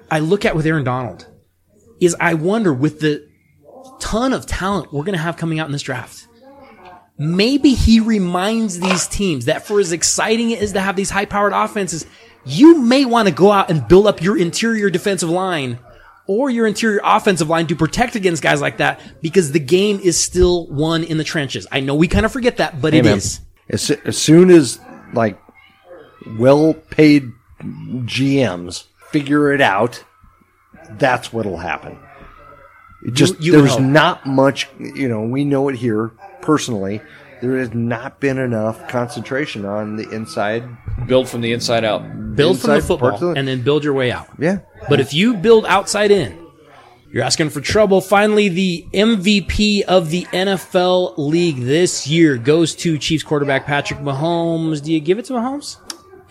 I 0.10 0.18
look 0.18 0.46
at 0.46 0.56
with 0.56 0.66
Aaron 0.66 0.84
Donald 0.84 1.28
is 2.00 2.16
I 2.20 2.34
wonder 2.34 2.74
with 2.74 3.00
the 3.00 3.28
ton 4.00 4.34
of 4.34 4.46
talent 4.46 4.94
we're 4.94 5.04
going 5.04 5.18
to 5.18 5.22
have 5.22 5.38
coming 5.38 5.60
out 5.60 5.68
in 5.68 5.72
this 5.72 5.82
draft, 5.82 6.28
maybe 7.18 7.74
he 7.74 8.00
reminds 8.00 8.80
these 8.80 9.08
teams 9.08 9.46
that 9.46 9.66
for 9.66 9.80
as 9.80 9.92
exciting 9.92 10.52
it 10.52 10.62
is 10.62 10.74
to 10.74 10.82
have 10.82 10.96
these 10.96 11.10
high 11.10 11.26
powered 11.26 11.54
offenses, 11.54 12.06
you 12.46 12.82
may 12.82 13.06
want 13.06 13.28
to 13.28 13.34
go 13.34 13.52
out 13.52 13.70
and 13.70 13.88
build 13.88 14.08
up 14.08 14.22
your 14.22 14.38
interior 14.38 14.90
defensive 14.90 15.30
line 15.30 15.80
or 16.28 16.50
your 16.50 16.68
interior 16.68 17.02
offensive 17.04 17.50
line 17.50 17.68
to 17.68 17.76
protect 17.76 18.16
against 18.16 18.42
guys 18.42 18.62
like 18.62 18.78
that 18.78 19.02
because 19.22 19.52
the 19.52 19.60
game 19.60 20.00
is 20.00 20.18
still 20.18 20.68
won 20.68 21.04
in 21.04 21.18
the 21.18 21.24
trenches. 21.24 21.68
I 21.72 21.80
know 21.80 21.96
we 21.96 22.08
kind 22.08 22.26
of 22.26 22.32
forget 22.32 22.58
that, 22.58 22.80
but 22.82 22.94
it 22.94 23.04
man. 23.04 23.18
is. 23.18 23.42
As, 23.68 23.92
as 23.92 24.18
soon 24.18 24.50
as 24.50 24.80
like 25.14 25.40
well 26.38 26.74
paid 26.74 27.32
GMs 27.62 28.86
figure 29.12 29.52
it 29.54 29.62
out, 29.62 30.04
that's 30.98 31.32
what'll 31.34 31.58
happen. 31.58 31.98
It 33.04 33.14
just 33.14 33.40
you 33.42 33.54
would 33.54 33.62
there's 33.62 33.72
hope. 33.74 33.82
not 33.82 34.26
much, 34.26 34.68
you 34.80 35.08
know. 35.08 35.22
We 35.24 35.46
know 35.46 35.70
it 35.70 35.76
here 35.76 36.12
personally. 36.42 37.02
There 37.42 37.58
has 37.58 37.74
not 37.74 38.20
been 38.20 38.38
enough 38.38 38.90
concentration 38.90 39.66
on 39.66 39.96
the 39.96 40.10
inside. 40.10 40.64
build 41.08 41.30
from 41.30 41.40
the 41.40 41.54
inside 41.54 41.86
out. 41.86 42.36
Build 42.36 42.60
from 42.60 42.72
the 42.72 42.82
football 42.82 43.18
the- 43.18 43.30
and 43.30 43.48
then 43.48 43.62
build 43.62 43.86
your 43.86 43.94
way 43.94 44.12
out. 44.12 44.28
Yeah, 44.38 44.60
But 44.90 45.00
if 45.00 45.14
you 45.14 45.36
build 45.36 45.66
outside 45.66 46.12
in, 46.12 46.38
you're 47.14 47.24
asking 47.24 47.52
for 47.52 47.62
trouble. 47.62 48.02
Finally, 48.02 48.50
the 48.50 48.86
MVP 48.94 49.84
of 49.84 50.10
the 50.10 50.26
NFL 50.34 51.14
league 51.18 51.62
this 51.62 52.06
year 52.06 52.36
goes 52.38 52.76
to 52.76 52.98
Chiefs 52.98 53.24
quarterback 53.24 53.66
Patrick 53.66 54.02
Mahomes. 54.02 54.84
Do 54.84 54.92
you 54.92 55.00
give 55.00 55.18
it 55.18 55.24
to 55.26 55.34
Mahomes? 55.34 55.78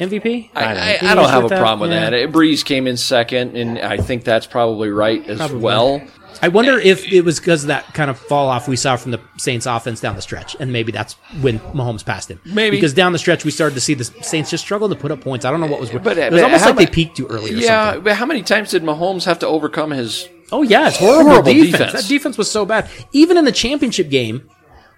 MVP? 0.00 0.50
I, 0.55 0.64
I, 0.64 0.67
Any 1.00 1.09
I 1.09 1.14
don't 1.14 1.28
have 1.28 1.45
a 1.45 1.49
that? 1.49 1.59
problem 1.61 1.88
with 1.90 1.99
Yeah. 1.99 2.11
that. 2.11 2.14
Uh, 2.28 2.33
Brees 2.33 2.64
came 2.64 2.87
in 2.87 2.97
second, 2.97 3.57
and 3.57 3.78
I 3.78 3.97
think 3.97 4.25
that's 4.25 4.47
probably 4.47 4.90
right 4.90 5.26
as 5.28 5.38
Probably. 5.38 5.59
well. 5.59 6.02
I 6.40 6.49
wonder 6.49 6.78
if 6.78 7.11
it 7.12 7.23
was 7.23 7.40
because 7.40 7.64
of 7.64 7.69
that 7.69 7.93
kind 7.95 8.09
of 8.09 8.17
fall 8.17 8.49
off 8.49 8.69
we 8.69 8.76
saw 8.76 8.95
from 8.97 9.11
the 9.11 9.21
Saints 9.38 9.67
offense 9.67 10.00
down 10.00 10.14
the 10.14 10.23
stretch, 10.23 10.55
and 10.61 10.73
maybe 10.73 10.93
that's 10.93 11.14
when 11.40 11.59
Mahomes 11.59 12.05
passed 12.05 12.31
him. 12.31 12.40
Maybe. 12.45 12.76
because 12.76 12.95
down 12.95 13.12
the 13.12 13.19
stretch 13.19 13.45
we 13.45 13.50
started 13.50 13.75
to 13.75 13.81
see 13.81 13.95
the 13.95 14.05
Saints 14.05 14.50
just 14.50 14.62
struggle 14.62 14.88
to 14.88 14.95
put 14.95 15.11
up 15.11 15.21
points. 15.21 15.45
I 15.45 15.50
don't 15.50 15.61
know 15.61 15.67
what 15.67 15.81
was. 15.81 15.90
But, 15.90 16.07
uh, 16.17 16.21
it 16.21 16.33
was 16.33 16.40
but 16.40 16.45
almost 16.45 16.64
like 16.67 16.76
they 16.76 16.87
peaked 16.87 17.17
too 17.17 17.26
early. 17.26 17.55
Or 17.55 17.57
Yeah, 17.57 17.87
something. 17.87 18.05
but 18.05 18.14
how 18.14 18.26
many 18.26 18.43
times 18.43 18.71
did 18.71 18.85
Mahomes 18.85 19.25
have 19.25 19.40
to 19.40 19.49
overcome 19.49 19.90
his? 19.90 20.28
Oh 20.52 20.62
yeah, 20.62 20.87
it's 20.88 20.99
horrible, 20.99 21.31
Horrible 21.31 21.52
defense. 21.52 21.73
defense. 21.73 21.93
That 21.95 22.09
defense 22.09 22.38
was 22.38 22.49
so 22.50 22.64
bad. 22.64 22.88
Even 23.12 23.37
in 23.37 23.45
the 23.45 23.50
championship 23.52 24.09
game, 24.09 24.49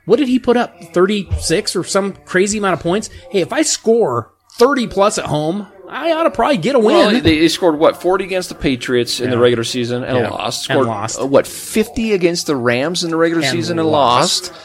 what 0.04 0.16
did 0.18 0.28
he 0.28 0.38
put 0.38 0.58
up? 0.58 0.78
Thirty 0.92 1.26
six 1.38 1.74
or 1.74 1.84
some 1.84 2.12
crazy 2.26 2.58
amount 2.58 2.74
of 2.74 2.80
points. 2.80 3.08
Hey, 3.30 3.40
if 3.40 3.50
I 3.52 3.62
score 3.62 4.30
thirty 4.60 4.86
plus 4.86 5.18
at 5.18 5.24
home, 5.26 5.66
I 5.88 6.12
ought 6.12 6.22
to 6.22 6.30
probably 6.30 6.58
get 6.58 6.76
a 6.76 6.78
win. 6.78 6.96
Well, 6.96 7.10
they, 7.10 7.20
they 7.40 7.48
scored 7.48 7.78
what 7.78 8.00
forty 8.00 8.24
against 8.24 8.48
the 8.50 8.54
Patriots 8.54 9.18
in 9.20 9.30
the 9.30 9.38
regular 9.38 9.64
season 9.64 10.04
and 10.04 10.16
Yeah. 10.18 10.28
lost. 10.30 10.70
And 10.70 10.76
Scored 10.76 10.86
lost. 10.86 11.20
uh, 11.20 11.26
what 11.26 11.46
fifty 11.48 12.12
against 12.12 12.46
the 12.46 12.54
Rams 12.54 13.02
in 13.02 13.10
the 13.10 13.16
regular 13.16 13.42
And 13.42 13.50
season 13.50 13.78
and 13.80 13.88
lost. 13.88 14.50
lost. 14.52 14.62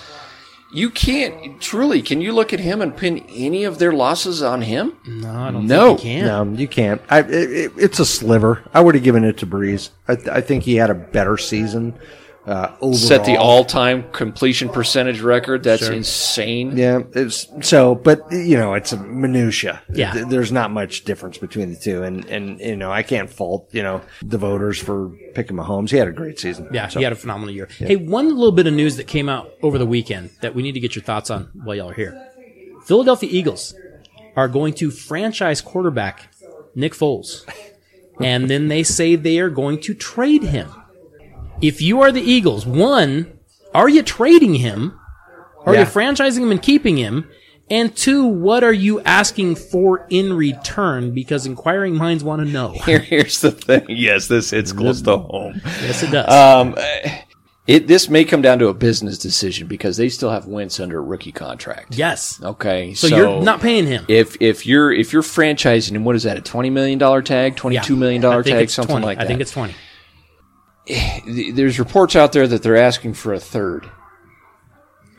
You 0.74 0.90
can't 0.90 1.62
truly. 1.62 2.02
Can 2.02 2.20
you 2.20 2.34
look 2.34 2.52
at 2.52 2.60
him 2.60 2.82
and 2.82 2.96
pin 2.96 3.20
any 3.30 3.64
of 3.64 3.80
their 3.80 3.94
losses 3.94 4.44
on 4.44 4.62
him? 4.62 4.94
no, 5.08 5.30
I 5.34 5.50
don't 5.51 5.68
No. 5.68 5.88
think 5.96 6.00
he 6.01 6.10
can. 6.20 6.25
no, 6.53 6.60
you 6.60 6.68
can't. 6.68 7.01
I, 7.10 7.20
it, 7.20 7.31
it, 7.31 7.72
it's 7.77 8.00
a 8.00 8.05
sliver. 8.05 8.62
I 8.74 8.81
would 8.81 8.94
have 8.96 9.03
given 9.03 9.24
it 9.24 9.38
to 9.38 9.48
Brees. 9.48 9.90
I, 10.08 10.16
th- 10.16 10.27
I 10.27 10.42
think 10.42 10.64
he 10.64 10.75
had 10.75 10.90
a 10.90 10.94
better 10.96 11.38
season 11.38 11.94
uh, 12.48 12.75
overall. 12.79 12.94
Set 12.94 13.25
the 13.25 13.38
all-time 13.38 14.12
completion 14.12 14.70
percentage 14.70 15.22
record. 15.22 15.64
That's 15.64 15.88
insane. 15.88 16.77
Yeah, 16.77 17.00
it's 17.14 17.48
so, 17.62 17.96
but 17.96 18.24
you 18.31 18.58
know, 18.58 18.74
it's 18.74 18.94
a 18.94 18.98
minutia. 18.98 19.81
Yeah. 19.92 20.25
There's 20.25 20.51
not 20.51 20.72
much 20.72 21.03
difference 21.05 21.38
between 21.38 21.72
the 21.72 21.75
two, 21.75 22.03
and 22.03 22.25
and 22.25 22.60
you 22.60 22.75
know, 22.75 22.92
I 22.92 23.03
can't 23.03 23.29
fault 23.29 23.70
you 23.72 23.81
know 23.84 24.01
the 24.22 24.38
voters 24.38 24.77
for 24.79 25.10
picking 25.34 25.58
Mahomes. 25.58 25.90
He 25.90 25.98
had 25.98 26.08
a 26.08 26.12
great 26.12 26.40
season. 26.40 26.70
Yeah, 26.72 26.88
So, 26.88 27.00
he 27.00 27.03
had 27.03 27.14
a 27.14 27.18
phenomenal 27.18 27.53
year. 27.53 27.68
Hey, 27.77 27.96
one 27.96 28.29
little 28.29 28.51
bit 28.51 28.68
of 28.68 28.74
news 28.74 28.98
that 28.98 29.08
came 29.08 29.27
out 29.29 29.51
over 29.62 29.77
the 29.77 29.86
weekend 29.86 30.29
that 30.42 30.53
we 30.53 30.62
need 30.62 30.74
to 30.74 30.79
get 30.79 30.96
your 30.96 31.03
thoughts 31.03 31.29
on 31.29 31.50
while 31.64 31.75
y'all 31.75 31.90
are 31.90 31.94
here. 31.94 32.29
Philadelphia 32.86 33.29
Eagles 33.31 33.74
are 34.36 34.48
going 34.48 34.74
to 34.75 34.92
franchise 34.92 35.62
quarterback 35.62 36.31
Nick 36.75 36.94
Foles. 36.94 37.44
And 38.20 38.50
then 38.50 38.70
they 38.70 38.84
say 38.84 39.18
they 39.18 39.40
are 39.40 39.50
going 39.50 39.81
to 39.81 39.94
trade 39.94 40.44
him. 40.44 40.70
If 41.61 41.81
you 41.81 42.01
are 42.01 42.11
the 42.11 42.22
Eagles, 42.22 42.65
one, 42.65 43.39
are 43.74 43.89
you 43.89 44.03
trading 44.03 44.55
him? 44.55 45.00
Are 45.65 45.74
you 45.74 45.81
franchising 45.85 46.41
him 46.41 46.51
and 46.51 46.61
keeping 46.61 46.98
him? 46.98 47.27
And 47.72 47.96
two, 47.96 48.25
what 48.25 48.63
are 48.63 48.74
you 48.74 49.01
asking 49.01 49.55
for 49.55 50.05
in 50.11 50.33
return? 50.33 51.11
Because 51.15 51.48
inquiring 51.48 51.96
minds 51.96 52.24
want 52.24 52.46
to 52.46 52.51
know. 52.51 52.74
Here, 52.85 53.00
here's 53.00 53.41
the 53.41 53.51
thing. 53.51 53.85
Yes, 53.89 54.27
this 54.27 54.53
it's 54.53 54.72
close 54.72 55.01
to 55.03 55.18
home. 55.18 55.61
Yes, 55.81 56.03
it 56.03 56.11
does. 56.11 56.29
Um, 56.31 56.75
it 57.65 57.87
this 57.87 58.07
may 58.09 58.24
come 58.24 58.44
down 58.44 58.59
to 58.59 58.68
a 58.68 58.74
business 58.75 59.18
decision 59.18 59.65
because 59.68 59.98
they 59.98 60.09
still 60.09 60.29
have 60.29 60.46
Wentz 60.46 60.79
under 60.79 61.00
a 61.00 61.01
rookie 61.01 61.31
contract. 61.31 61.98
yes. 61.98 62.39
Okay, 62.44 62.94
So, 62.94 63.07
you're 63.07 63.41
not 63.41 63.61
paying 63.61 63.87
him. 63.87 64.05
If 64.07 64.39
if 64.39 64.68
you're 64.68 64.91
if 64.91 65.11
you're 65.11 65.24
franchising 65.24 65.94
him, 65.94 66.03
what 66.03 66.15
is 66.15 66.22
that? 66.24 66.37
A 66.37 66.41
twenty 66.41 66.70
million 66.70 67.00
dollar 67.00 67.24
tag, 67.24 67.55
twenty 67.55 67.79
two 67.79 67.96
million 67.96 68.24
I 68.24 68.29
dollar 68.29 68.44
tag, 68.44 68.70
something 68.70 68.94
20. 68.94 69.05
like 69.07 69.18
that. 69.18 69.24
I 69.24 69.27
think 69.27 69.41
it's 69.41 69.51
20. 69.51 69.74
Eh, 70.88 71.20
th- 71.22 71.56
There's 71.56 71.80
reports 71.80 72.16
out 72.16 72.32
there 72.32 72.48
that 72.48 72.62
they're 72.64 72.76
asking 72.78 73.14
for 73.16 73.34
a 73.34 73.40
third. 73.40 73.90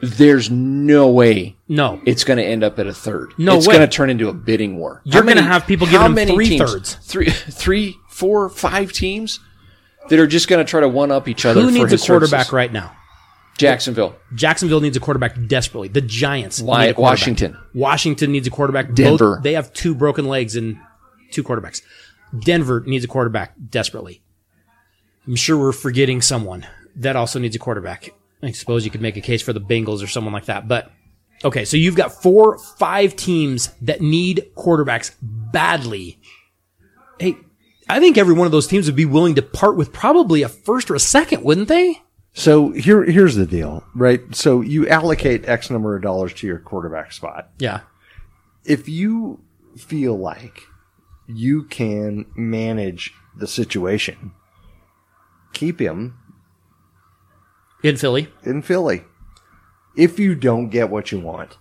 There's 0.03 0.51
no 0.51 1.09
way 1.11 1.57
No. 1.69 2.01
it's 2.05 2.23
going 2.23 2.37
to 2.37 2.45
end 2.45 2.63
up 2.63 2.79
at 2.79 2.87
a 2.87 2.93
third. 2.93 3.33
No 3.39 3.57
it's 3.57 3.67
way. 3.67 3.77
going 3.77 3.89
to 3.89 3.93
turn 3.95 4.11
into 4.11 4.29
a 4.29 4.33
bidding 4.35 4.77
war. 4.77 5.01
You're 5.05 5.23
gonna 5.23 5.41
have 5.43 5.67
people 5.67 5.87
giving 5.87 6.13
many 6.15 6.35
three 6.35 6.49
teams? 6.51 6.71
thirds. 6.71 6.95
three, 7.03 7.31
three, 7.31 7.97
four, 8.11 8.49
five 8.51 8.93
teams 8.93 9.41
that 10.11 10.19
are 10.19 10.27
just 10.27 10.49
going 10.49 10.65
to 10.65 10.69
try 10.71 10.81
to 10.81 10.89
one 10.89 11.11
up 11.11 11.29
each 11.29 11.47
other. 11.47 11.63
Who 11.63 11.71
needs 11.71 11.93
a 11.95 11.99
quarterback 11.99 12.31
services. 12.47 12.53
right 12.53 12.73
now? 12.73 12.95
Jacksonville. 13.57 14.15
Jacksonville 14.35 14.83
needs 14.83 14.99
a 14.99 15.01
quarterback 15.01 15.35
desperately. 15.49 15.89
The 15.89 16.03
Giants 16.03 16.61
Why- 16.61 16.89
need 16.89 16.99
a. 16.99 17.01
Washington. 17.01 17.57
Washington 17.75 18.33
needs 18.33 18.47
a 18.47 18.51
quarterback. 18.51 18.93
Denver. 18.93 19.37
Both, 19.37 19.45
they 19.45 19.55
have 19.55 19.73
two 19.73 19.95
broken 19.95 20.27
legs 20.27 20.57
and 20.57 20.77
two 21.31 21.43
quarterbacks. 21.43 21.81
Denver 22.39 22.83
needs 22.87 23.03
a 23.05 23.09
quarterback 23.09 23.55
desperately. 23.71 24.21
I'm 25.27 25.37
sure 25.37 25.59
we're 25.59 25.73
forgetting 25.73 26.23
someone 26.23 26.67
that 26.97 27.17
also 27.17 27.39
needs 27.39 27.57
a 27.57 27.59
quarterback. 27.59 28.11
I 28.43 28.53
suppose 28.53 28.85
you 28.85 28.91
could 28.91 29.01
make 29.01 29.17
a 29.17 29.21
case 29.21 29.43
for 29.43 29.53
the 29.53 29.61
Bengals 29.61 30.03
or 30.03 30.07
someone 30.07 30.33
like 30.33 30.47
that. 30.47 30.69
But 30.69 30.91
okay, 31.45 31.65
so 31.65 31.77
you've 31.77 31.97
got 31.97 32.13
four, 32.13 32.59
five 32.59 33.17
teams 33.17 33.71
that 33.83 34.01
need 34.01 34.51
quarterbacks 34.57 35.15
badly. 35.21 36.21
Hey, 37.19 37.37
I 37.89 38.01
think 38.01 38.19
every 38.19 38.35
one 38.35 38.47
of 38.47 38.53
those 38.53 38.67
teams 38.67 38.87
would 38.87 38.97
be 38.97 39.05
willing 39.05 39.35
to 39.37 39.43
part 39.43 39.77
with 39.77 39.93
probably 39.93 40.43
a 40.43 40.49
first 40.49 40.91
or 40.91 40.95
a 40.95 41.01
second, 41.01 41.43
wouldn't 41.43 41.69
they? 41.69 42.03
So 42.33 42.73
here, 42.73 43.03
here's 43.05 43.35
the 43.35 43.47
deal, 43.47 43.83
right? 43.95 44.21
So 44.35 44.61
you 44.61 44.87
allocate 44.89 45.49
X 45.49 45.71
number 45.71 45.97
of 45.97 46.03
dollars 46.03 46.35
to 46.35 46.47
your 46.47 46.59
quarterback 46.59 47.13
spot. 47.13 47.51
Yeah. 47.59 47.81
If 48.65 48.89
you 48.89 49.43
feel 49.79 50.19
like 50.19 50.61
you 51.27 51.65
can 51.65 52.27
manage 52.37 53.15
the 53.39 53.47
situation, 53.47 54.33
keep 55.53 55.81
him 55.81 56.19
In 57.83 57.97
Philly. 57.97 58.29
in 58.43 58.63
Philly. 58.63 59.05
If 59.97 60.19
you 60.19 60.35
don't 60.35 60.69
get 60.69 60.91
what 60.91 61.11
you 61.11 61.21
want, 61.21 61.57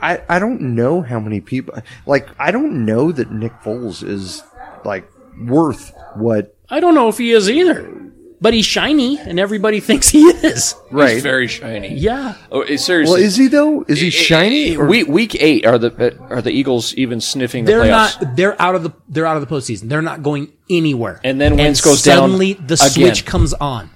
I, 0.00 0.22
I 0.28 0.38
don't 0.38 0.60
know 0.74 1.02
how 1.02 1.20
many 1.20 1.40
people 1.40 1.74
like 2.06 2.28
I 2.38 2.50
don't 2.50 2.84
know 2.86 3.12
that 3.12 3.30
Nick 3.30 3.52
Foles 3.62 4.02
is 4.06 4.42
like 4.84 5.08
worth 5.46 5.92
what 6.14 6.56
I 6.68 6.80
don't 6.80 6.94
know 6.94 7.08
if 7.08 7.18
he 7.18 7.32
is 7.32 7.50
either. 7.50 8.11
But 8.42 8.52
he's 8.54 8.66
shiny 8.66 9.18
and 9.20 9.38
everybody 9.38 9.78
thinks 9.88 10.08
he 10.08 10.24
is. 10.24 10.74
right. 10.90 11.14
He's 11.14 11.22
very 11.22 11.46
shiny. 11.46 11.94
Yeah. 11.94 12.34
Oh, 12.50 12.64
seriously. 12.76 13.14
well, 13.14 13.22
is 13.22 13.36
he 13.36 13.46
though? 13.46 13.82
Is 13.86 14.00
he 14.00 14.10
shiny? 14.10 14.76
or- 14.76 14.86
Week 14.88 15.06
week 15.06 15.36
eight 15.40 15.64
are 15.64 15.78
the 15.78 15.92
uh, 16.20 16.24
are 16.24 16.42
the 16.42 16.50
Eagles 16.50 16.92
even 16.96 17.20
sniffing 17.20 17.64
the 17.64 17.72
They're 17.72 17.82
playoffs? 17.84 18.20
not 18.20 18.36
they're 18.36 18.60
out 18.60 18.74
of 18.74 18.82
the 18.82 18.90
they're 19.08 19.26
out 19.26 19.36
of 19.36 19.48
the 19.48 19.54
postseason. 19.54 19.88
They're 19.88 20.02
not 20.02 20.22
going 20.24 20.52
anywhere. 20.68 21.20
And 21.22 21.40
then 21.40 21.56
Wentz 21.56 21.80
goes 21.80 22.02
down 22.02 22.16
suddenly 22.30 22.54
the 22.54 22.74
again. 22.74 22.88
switch 22.90 23.24
comes 23.24 23.54
on. 23.54 23.88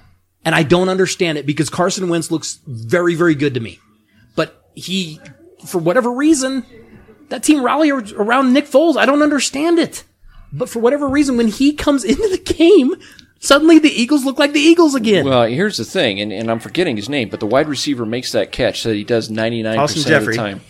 And 0.44 0.54
I 0.54 0.62
don't 0.62 0.88
understand 0.88 1.38
it 1.38 1.44
because 1.44 1.68
Carson 1.68 2.08
Wentz 2.08 2.30
looks 2.30 2.60
very, 2.68 3.16
very 3.16 3.34
good 3.34 3.54
to 3.54 3.60
me. 3.60 3.80
But 4.36 4.62
he 4.76 5.18
for 5.66 5.78
whatever 5.78 6.12
reason, 6.12 6.64
that 7.30 7.42
team 7.42 7.64
rally 7.64 7.90
ar- 7.90 8.04
around 8.16 8.52
Nick 8.52 8.66
Foles. 8.66 8.96
I 8.96 9.06
don't 9.06 9.22
understand 9.22 9.80
it. 9.80 10.04
But 10.52 10.68
for 10.68 10.78
whatever 10.78 11.08
reason, 11.08 11.36
when 11.36 11.48
he 11.48 11.72
comes 11.72 12.04
into 12.12 12.28
the 12.28 12.38
game, 12.38 12.94
Suddenly 13.38 13.78
the 13.78 13.90
Eagles 13.90 14.24
look 14.24 14.38
like 14.38 14.52
the 14.52 14.60
Eagles 14.60 14.94
again. 14.94 15.24
Well, 15.24 15.44
here's 15.44 15.76
the 15.76 15.84
thing, 15.84 16.20
and, 16.20 16.32
and 16.32 16.50
I'm 16.50 16.58
forgetting 16.58 16.96
his 16.96 17.08
name, 17.08 17.28
but 17.28 17.38
the 17.40 17.46
wide 17.46 17.68
receiver 17.68 18.06
makes 18.06 18.32
that 18.32 18.50
catch 18.52 18.82
that 18.84 18.94
he 18.94 19.04
does 19.04 19.28
99% 19.28 19.78
Austin 19.78 20.12
of 20.14 20.24
the 20.26 20.32
time. 20.34 20.60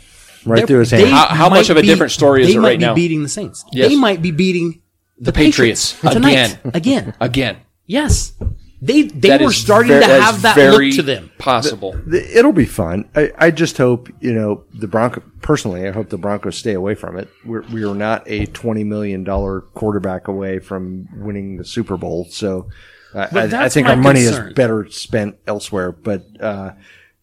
right 0.45 0.59
They're- 0.59 0.67
through 0.67 0.79
his 0.81 0.91
hand. 0.91 1.09
How- 1.11 1.27
how 1.29 1.49
much 1.49 1.71
of 1.71 1.77
a 1.77 1.81
be- 1.81 1.87
different 1.87 2.13
story 2.13 2.43
is 2.43 2.49
they 2.49 2.55
it 2.55 2.61
might 2.61 2.69
right 2.71 2.79
be 2.79 2.85
now? 2.85 2.95
beating 2.95 3.23
the 3.23 3.29
Saints. 3.29 3.65
Yes. 3.73 3.89
They 3.89 3.97
might 3.97 4.21
be 4.21 4.31
beating 4.33 4.83
the, 5.19 5.33
Patriots. 5.33 5.99
tonight 6.01 6.33
Again. 6.33 6.59
again. 6.75 7.15
Again. 7.21 7.57
Yes, 7.87 8.33
they 8.83 9.03
they 9.03 9.29
That 9.31 9.41
were 9.41 9.53
starting 9.53 9.93
ver- 9.93 10.01
to 10.01 10.07
have 10.07 10.43
that 10.43 10.55
very 10.55 10.89
look 10.89 10.97
to 10.97 11.03
them. 11.03 11.31
Possible. 11.39 11.93
The- 12.07 12.39
It'll 12.39 12.53
be 12.53 12.67
fun. 12.67 13.09
I, 13.15 13.33
I 13.39 13.51
just 13.51 13.79
hope 13.79 14.09
you 14.21 14.33
know 14.35 14.65
the 14.75 14.87
Bronco. 14.87 15.23
Personally, 15.43 15.89
I 15.89 15.93
hope 15.93 16.11
the 16.11 16.19
Broncos 16.19 16.59
stay 16.59 16.75
away 16.75 16.95
from 16.95 17.17
it. 17.19 17.29
We're 17.45 17.63
we 17.63 17.85
are 17.85 17.95
not 17.95 18.25
a 18.27 18.47
twenty 18.47 18.85
million 18.85 19.25
dollar 19.25 19.61
quarterback 19.63 20.29
away 20.29 20.59
from 20.59 21.09
winning 21.25 21.57
the 21.57 21.65
Super 21.65 21.97
Bowl. 21.97 22.27
So 22.31 22.69
I, 23.15 23.21
I, 23.21 23.65
I 23.65 23.69
think 23.71 23.87
my 23.87 23.95
our 23.95 23.97
money 23.97 24.25
concern. 24.25 24.49
is 24.49 24.55
better 24.55 24.91
spent 24.91 25.37
elsewhere. 25.47 25.93
But 25.93 26.25
uh, 26.41 26.73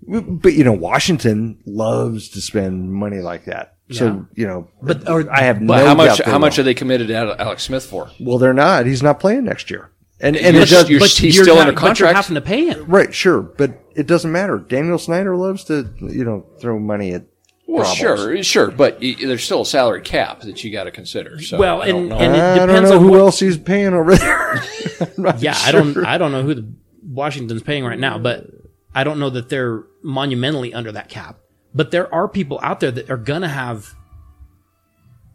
but 0.08 0.54
you 0.54 0.64
know 0.64 0.74
Washington 0.74 1.60
loves 1.66 2.30
to 2.30 2.42
spend 2.42 2.92
money 2.92 3.20
like 3.20 3.46
that. 3.46 3.76
So 3.92 4.26
you 4.34 4.48
know, 4.48 4.70
But- 4.82 5.08
or- 5.08 5.32
I 5.32 5.42
have 5.44 5.60
But 5.60 5.78
no 5.78 5.86
how 5.86 5.94
much 5.94 6.22
how 6.24 6.40
much 6.40 6.58
are 6.58 6.64
they 6.64 6.74
committed 6.74 7.10
to 7.10 7.16
Alex 7.40 7.62
Smith 7.64 7.86
for? 7.86 8.10
Well, 8.20 8.40
they're 8.40 8.54
not. 8.54 8.88
He's 8.88 9.04
not 9.04 9.20
playing 9.20 9.44
next 9.44 9.70
year. 9.70 9.92
And 10.24 10.36
and 10.38 10.56
You're 10.56 10.64
it 10.64 10.70
does. 10.70 10.90
you're- 10.90 11.00
But 11.00 11.10
he's 11.10 11.36
you're 11.36 11.44
still 11.46 11.56
not- 11.56 11.68
under 11.68 11.74
but 11.74 11.82
you're 12.00 12.08
contract. 12.08 12.16
having 12.16 12.36
to 12.36 12.42
pay 12.42 12.66
him. 12.66 12.86
Right, 12.88 13.14
sure, 13.14 13.42
but 13.42 13.80
it 13.96 14.08
doesn't 14.08 14.32
matter. 14.32 14.58
Daniel 14.58 14.98
Snyder 14.98 15.36
loves 15.36 15.66
to, 15.66 15.88
you 16.00 16.24
know, 16.24 16.46
throw 16.60 16.80
money 16.80 17.14
at 17.14 17.24
Well, 17.68 17.84
problems. 17.84 17.98
sure, 18.00 18.44
sure, 18.44 18.72
but 18.72 19.00
y- 19.02 19.16
there's 19.20 19.44
still 19.44 19.62
a 19.62 19.66
salary 19.66 20.02
cap 20.02 20.42
that 20.42 20.64
you 20.64 20.72
got 20.72 20.86
to 20.86 20.92
consider. 20.92 21.40
So 21.42 21.58
Well, 21.58 21.82
I 21.82 21.88
don't 21.90 22.00
and- 22.00 22.10
know. 22.10 22.18
and- 22.18 22.36
it 22.36 22.40
I 22.40 22.56
don't 22.56 22.68
depends 22.70 22.90
know 22.90 22.96
on 22.98 23.04
who 23.04 23.12
what- 23.12 23.20
else 23.20 23.40
he's 23.40 23.58
paying 23.58 23.94
over 23.94 24.16
there. 24.16 24.64
I'm 25.18 25.38
Yeah, 25.40 25.58
I 25.64 25.72
don't 25.72 25.98
I 26.06 26.18
don't 26.18 26.32
know 26.32 26.42
who 26.44 26.56
the 26.56 26.68
Washington's 27.06 27.62
paying 27.62 27.84
right 27.86 28.00
now, 28.00 28.18
but 28.18 28.48
I 28.96 29.04
don't 29.04 29.20
know 29.20 29.30
that 29.30 29.50
they're 29.50 29.84
monumentally 30.04 30.74
under 30.74 30.92
that 30.94 31.10
cap. 31.10 31.38
But 31.76 31.92
there 31.92 32.14
are 32.14 32.28
people 32.30 32.60
out 32.64 32.80
there 32.80 32.92
that 32.92 33.10
are 33.10 33.18
gonna 33.18 33.50
have 33.50 33.94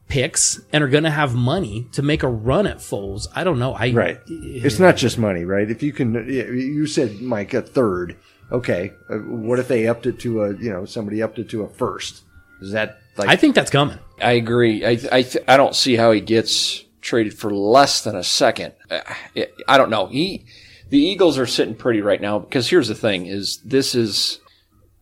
picks 0.09 0.61
and 0.73 0.83
are 0.83 0.89
gonna 0.89 1.11
have 1.11 1.35
money 1.35 1.87
to 1.93 2.03
make 2.03 2.23
a 2.23 2.29
run 2.29 2.67
at 2.67 2.79
Foles. 2.79 3.27
I 3.35 3.45
don't 3.45 3.59
know. 3.59 3.75
I 3.75 3.93
Right. 3.93 4.19
It's 4.27 4.79
not 4.79 4.97
just 4.97 5.19
money, 5.19 5.45
right? 5.45 5.71
If 5.71 5.83
you 5.83 5.93
can, 5.93 6.15
you 6.29 6.87
said 6.87 7.21
Mike 7.21 7.55
a 7.55 7.63
third. 7.63 8.17
Okay, 8.51 8.93
uh, 9.11 9.17
what 9.17 9.59
if 9.59 9.69
they 9.69 9.87
upped 9.87 10.07
it 10.07 10.19
to 10.21 10.43
a, 10.43 10.55
you 10.55 10.71
know, 10.71 10.87
somebody 10.87 11.23
upped 11.23 11.39
it 11.39 11.51
to 11.51 11.63
a 11.63 11.69
first? 11.69 12.23
Is 12.63 12.73
that 12.73 12.99
like? 13.17 13.29
I 13.29 13.37
think 13.37 13.55
that's 13.55 13.71
coming. 13.71 13.99
I 14.21 14.33
agree. 14.33 14.85
I 14.85 14.99
I, 15.13 15.25
I 15.47 15.57
don't 15.57 15.77
see 15.77 15.97
how 15.97 16.13
he 16.13 16.21
gets 16.21 16.85
traded 17.01 17.35
for 17.35 17.51
less 17.53 18.03
than 18.03 18.17
a 18.17 18.25
second. 18.25 18.73
Uh, 18.91 19.01
I, 19.37 19.49
I 19.69 19.79
don't 19.79 19.91
know. 19.91 20.07
He 20.07 20.47
the 20.89 20.99
Eagles 20.99 21.39
are 21.39 21.47
sitting 21.47 21.75
pretty 21.75 22.01
right 22.01 22.21
now 22.21 22.39
because 22.39 22.69
here's 22.69 22.89
the 22.89 22.95
thing: 22.95 23.27
is 23.27 23.59
this 23.59 23.95
is 23.95 24.41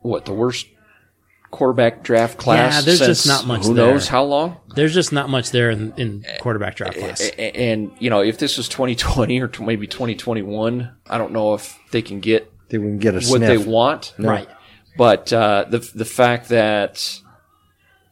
what 0.01 0.25
the 0.25 0.33
worst 0.33 0.67
quarterback 1.57 2.03
draft 2.03 2.39
class? 2.39 2.75
Yeah, 2.75 2.81
there's 2.83 3.01
just 3.01 3.27
not 3.27 3.47
much 3.47 3.65
Who 3.65 3.75
there. 3.75 3.87
knows 3.93 4.09
how 4.09 4.25
long? 4.25 4.57
There's 4.75 4.95
just 4.95 5.13
not 5.13 5.29
much 5.29 5.51
there 5.51 5.71
in, 5.71 5.93
in 5.97 6.25
quarterback 6.41 6.77
draft 6.77 6.97
class. 6.99 7.21
A- 7.21 7.41
a- 7.41 7.73
And 7.73 7.93
you 7.99 8.11
know, 8.11 8.21
if 8.21 8.39
this 8.39 8.57
was 8.57 8.69
2020 8.69 9.41
or 9.41 9.51
maybe 9.61 9.87
2021, 9.87 10.91
I 11.09 11.19
don't 11.19 11.33
know 11.33 11.55
if 11.55 11.79
they 11.91 12.03
can 12.03 12.21
get 12.21 12.53
they 12.69 12.79
wouldn't 12.79 13.01
get 13.01 13.15
a 13.15 13.19
what 13.19 13.25
sniff. 13.25 13.49
they 13.49 13.59
want. 13.59 14.13
Right. 14.19 14.49
But 14.99 15.33
uh, 15.33 15.67
the 15.69 15.79
the 15.95 16.05
fact 16.05 16.49
that 16.51 17.21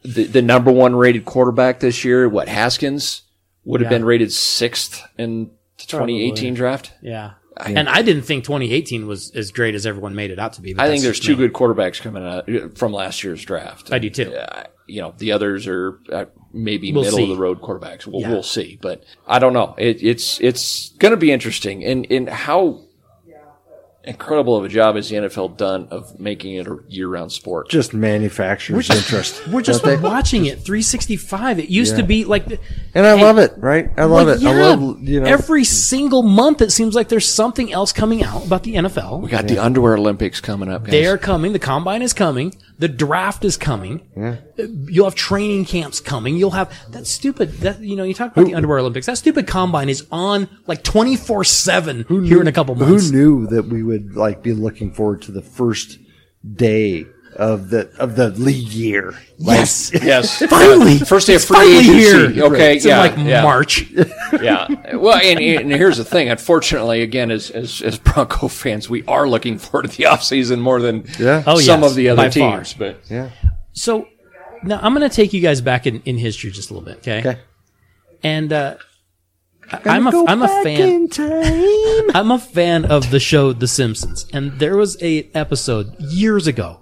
the 0.03 0.25
the 0.25 0.41
number 0.41 0.71
one 0.71 0.95
rated 0.95 1.25
quarterback 1.25 1.79
this 1.79 2.03
year, 2.05 2.27
what 2.29 2.47
Haskins, 2.47 3.23
would 3.63 3.81
have 3.81 3.89
been 3.89 4.05
rated 4.05 4.31
sixth 4.31 5.01
in 5.17 5.51
the 5.77 5.85
2018 5.87 6.53
draft. 6.53 6.93
Yeah. 7.01 7.31
And 7.57 7.87
I 7.89 8.01
didn't 8.01 8.23
think 8.23 8.43
2018 8.43 9.07
was 9.07 9.31
as 9.31 9.51
great 9.51 9.75
as 9.75 9.85
everyone 9.85 10.15
made 10.15 10.31
it 10.31 10.39
out 10.39 10.53
to 10.53 10.61
be. 10.61 10.75
I 10.77 10.87
think 10.87 11.03
there's 11.03 11.19
two 11.19 11.35
good 11.35 11.53
quarterbacks 11.53 12.01
coming 12.01 12.25
out 12.25 12.49
from 12.77 12.91
last 12.93 13.23
year's 13.23 13.43
draft. 13.45 13.91
I 13.91 13.99
do 13.99 14.09
too. 14.09 14.33
Uh, 14.33 14.63
you 14.87 15.01
know, 15.01 15.13
the 15.17 15.31
others 15.31 15.65
are 15.67 15.99
uh, 16.11 16.25
maybe 16.53 16.91
We'll 16.93 17.03
middle 17.03 17.17
see. 17.17 17.23
of 17.23 17.29
the 17.29 17.37
road 17.41 17.61
quarterbacks. 17.61 18.05
We'll, 18.05 18.21
Yeah. 18.21 18.29
we'll 18.29 18.43
see, 18.43 18.77
but 18.81 19.03
I 19.25 19.39
don't 19.39 19.53
know. 19.53 19.73
It, 19.77 20.03
it's 20.03 20.39
it's 20.41 20.89
going 20.99 21.11
to 21.11 21.17
be 21.17 21.31
interesting, 21.31 21.83
and 21.83 22.05
and 22.11 22.29
how 22.29 22.81
incredible 24.07 24.55
of 24.57 24.65
a 24.65 24.69
job 24.69 24.95
has 24.95 25.09
the 25.09 25.15
NFL 25.17 25.57
done 25.57 25.87
of 25.91 26.19
making 26.19 26.55
it 26.55 26.67
a 26.67 26.77
year-round 26.87 27.31
sport? 27.31 27.69
Just 27.69 27.93
manufacturers' 27.93 28.89
interest. 28.89 29.47
We're 29.47 29.61
just 29.61 29.83
they? 29.83 29.97
watching 29.97 30.45
it 30.45 30.59
365. 30.59 31.59
It 31.59 31.69
used 31.69 31.95
to 31.97 32.03
be 32.03 32.25
like, 32.25 32.45
the- 32.45 32.59
and 32.93 33.05
I 33.05 33.15
Hey, 33.17 33.23
love 33.23 33.37
it. 33.37 33.53
Right? 33.57 33.89
I 33.97 34.03
love 34.05 34.27
well, 34.27 34.29
it. 34.29 34.43
I 34.43 34.73
love 34.75 35.01
you 35.01 35.21
know. 35.21 35.27
every 35.27 35.63
single 35.63 36.23
month 36.23 36.61
it 36.61 36.71
seems 36.71 36.95
like 36.95 37.09
there's 37.09 37.27
something 37.27 37.71
else 37.71 37.91
coming 37.91 38.23
out 38.23 38.45
about 38.45 38.63
the 38.63 38.75
NFL. 38.75 39.21
We 39.21 39.27
NFL. 39.27 39.31
got 39.31 39.47
the 39.47 39.59
underwear 39.59 39.95
Olympics 39.95 40.41
coming 40.41 40.69
up. 40.69 40.83
Guys. 40.83 40.91
They 40.91 41.05
are 41.07 41.17
coming. 41.17 41.53
The 41.53 41.59
combine 41.59 42.01
is 42.01 42.13
coming. 42.13 42.53
The 42.77 42.89
draft 42.89 43.45
is 43.45 43.55
coming. 43.55 44.01
Yeah. 44.17 44.35
You'll 44.57 45.05
have 45.05 45.15
training 45.15 45.63
camps 45.65 46.01
coming. 46.01 46.35
You'll 46.35 46.51
have 46.51 46.73
that 46.91 47.07
stupid. 47.07 47.51
That 47.59 47.79
you 47.81 47.95
know, 47.95 48.03
you 48.03 48.13
talk 48.13 48.33
about 48.35 48.45
the 48.45 48.55
underwear 48.55 48.79
Olympics. 48.79 49.05
That 49.05 49.17
stupid 49.17 49.47
combine 49.47 49.87
is 49.87 50.05
on 50.11 50.49
like 50.67 50.83
24 50.83 51.45
seven 51.45 52.03
here 52.25 52.41
in 52.41 52.47
a 52.47 52.51
couple 52.51 52.75
months. 52.75 53.09
Who 53.09 53.15
knew 53.15 53.47
that 53.47 53.67
we 53.67 53.81
would 53.81 53.94
like 53.99 54.41
be 54.43 54.53
looking 54.53 54.91
forward 54.93 55.21
to 55.23 55.31
the 55.31 55.41
first 55.41 55.99
day 56.55 57.05
of 57.35 57.69
the 57.69 57.89
of 57.99 58.15
the 58.15 58.29
league 58.29 58.69
year? 58.69 59.11
Like, 59.37 59.57
Yes. 59.59 59.91
Yes, 59.93 60.39
Finally, 60.49 60.99
First 60.99 61.27
day 61.27 61.33
of 61.35 61.41
It's 61.41 61.45
free 61.45 61.57
finally 61.57 61.77
agency. 61.79 62.33
here. 62.35 62.43
Okay, 62.45 62.75
it's 62.77 62.85
yeah, 62.85 63.03
in 63.05 63.17
like 63.17 63.27
yeah. 63.27 63.43
March. 63.43 63.89
yeah. 64.41 64.95
Well, 64.95 65.19
and, 65.21 65.39
and 65.39 65.71
here's 65.71 65.97
the 65.97 66.05
thing. 66.05 66.29
Unfortunately, 66.29 67.01
again, 67.01 67.31
as, 67.31 67.49
as 67.51 67.81
as 67.81 67.97
Bronco 67.97 68.47
fans, 68.47 68.89
we 68.89 69.03
are 69.05 69.27
looking 69.27 69.57
forward 69.57 69.89
to 69.91 69.97
the 69.97 70.05
offseason 70.05 70.59
more 70.59 70.81
than 70.81 71.05
Yeah. 71.19 71.43
Oh, 71.45 71.59
some 71.59 71.81
yes, 71.81 71.91
of 71.91 71.95
the 71.95 72.09
other 72.09 72.17
by 72.23 72.29
far. 72.29 72.57
teams. 72.57 72.73
But 72.73 72.99
yeah. 73.09 73.31
So 73.73 74.07
now 74.63 74.79
I'm 74.81 74.93
going 74.95 75.07
to 75.09 75.13
take 75.13 75.33
you 75.33 75.41
guys 75.41 75.59
back 75.59 75.85
in, 75.85 76.01
in 76.05 76.17
history 76.17 76.51
just 76.51 76.69
a 76.69 76.73
little 76.73 76.87
bit, 76.87 76.99
okay? 76.99 77.19
Okay. 77.19 77.39
And 78.23 78.53
uh, 78.53 78.77
I- 78.79 78.83
I'm 79.71 80.07
a 80.07 80.25
I'm 80.25 80.41
a 80.41 80.47
fan. 80.63 81.09
I'm 82.15 82.31
a 82.31 82.39
fan 82.39 82.85
of 82.85 83.09
the 83.11 83.19
show 83.19 83.53
The 83.53 83.67
Simpsons, 83.67 84.25
and 84.31 84.59
there 84.59 84.77
was 84.77 85.01
a 85.01 85.29
episode 85.33 85.99
years 85.99 86.47
ago 86.47 86.79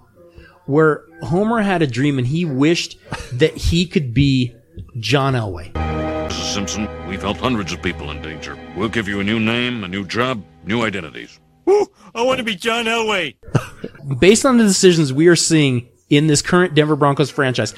where 0.66 1.04
Homer 1.22 1.62
had 1.62 1.82
a 1.82 1.86
dream 1.86 2.18
and 2.18 2.26
he 2.26 2.44
wished 2.44 2.98
that 3.32 3.56
he 3.56 3.86
could 3.86 4.14
be 4.14 4.54
John 4.98 5.34
Elway. 5.34 5.72
Mrs. 5.72 6.54
Simpson, 6.54 7.08
we've 7.08 7.22
helped 7.22 7.40
hundreds 7.40 7.72
of 7.72 7.82
people 7.82 8.10
in 8.10 8.20
danger. 8.22 8.58
We'll 8.76 8.88
give 8.88 9.08
you 9.08 9.20
a 9.20 9.24
new 9.24 9.38
name, 9.38 9.84
a 9.84 9.88
new 9.88 10.04
job, 10.04 10.42
new 10.64 10.82
identities. 10.82 11.38
Ooh, 11.68 11.86
I 12.14 12.22
want 12.22 12.38
to 12.38 12.44
be 12.44 12.54
John 12.54 12.86
Elway. 12.86 13.36
Based 14.18 14.44
on 14.44 14.58
the 14.58 14.64
decisions 14.64 15.12
we 15.12 15.28
are 15.28 15.36
seeing 15.36 15.88
in 16.10 16.26
this 16.26 16.42
current 16.42 16.74
Denver 16.74 16.96
Broncos 16.96 17.30
franchise, 17.30 17.74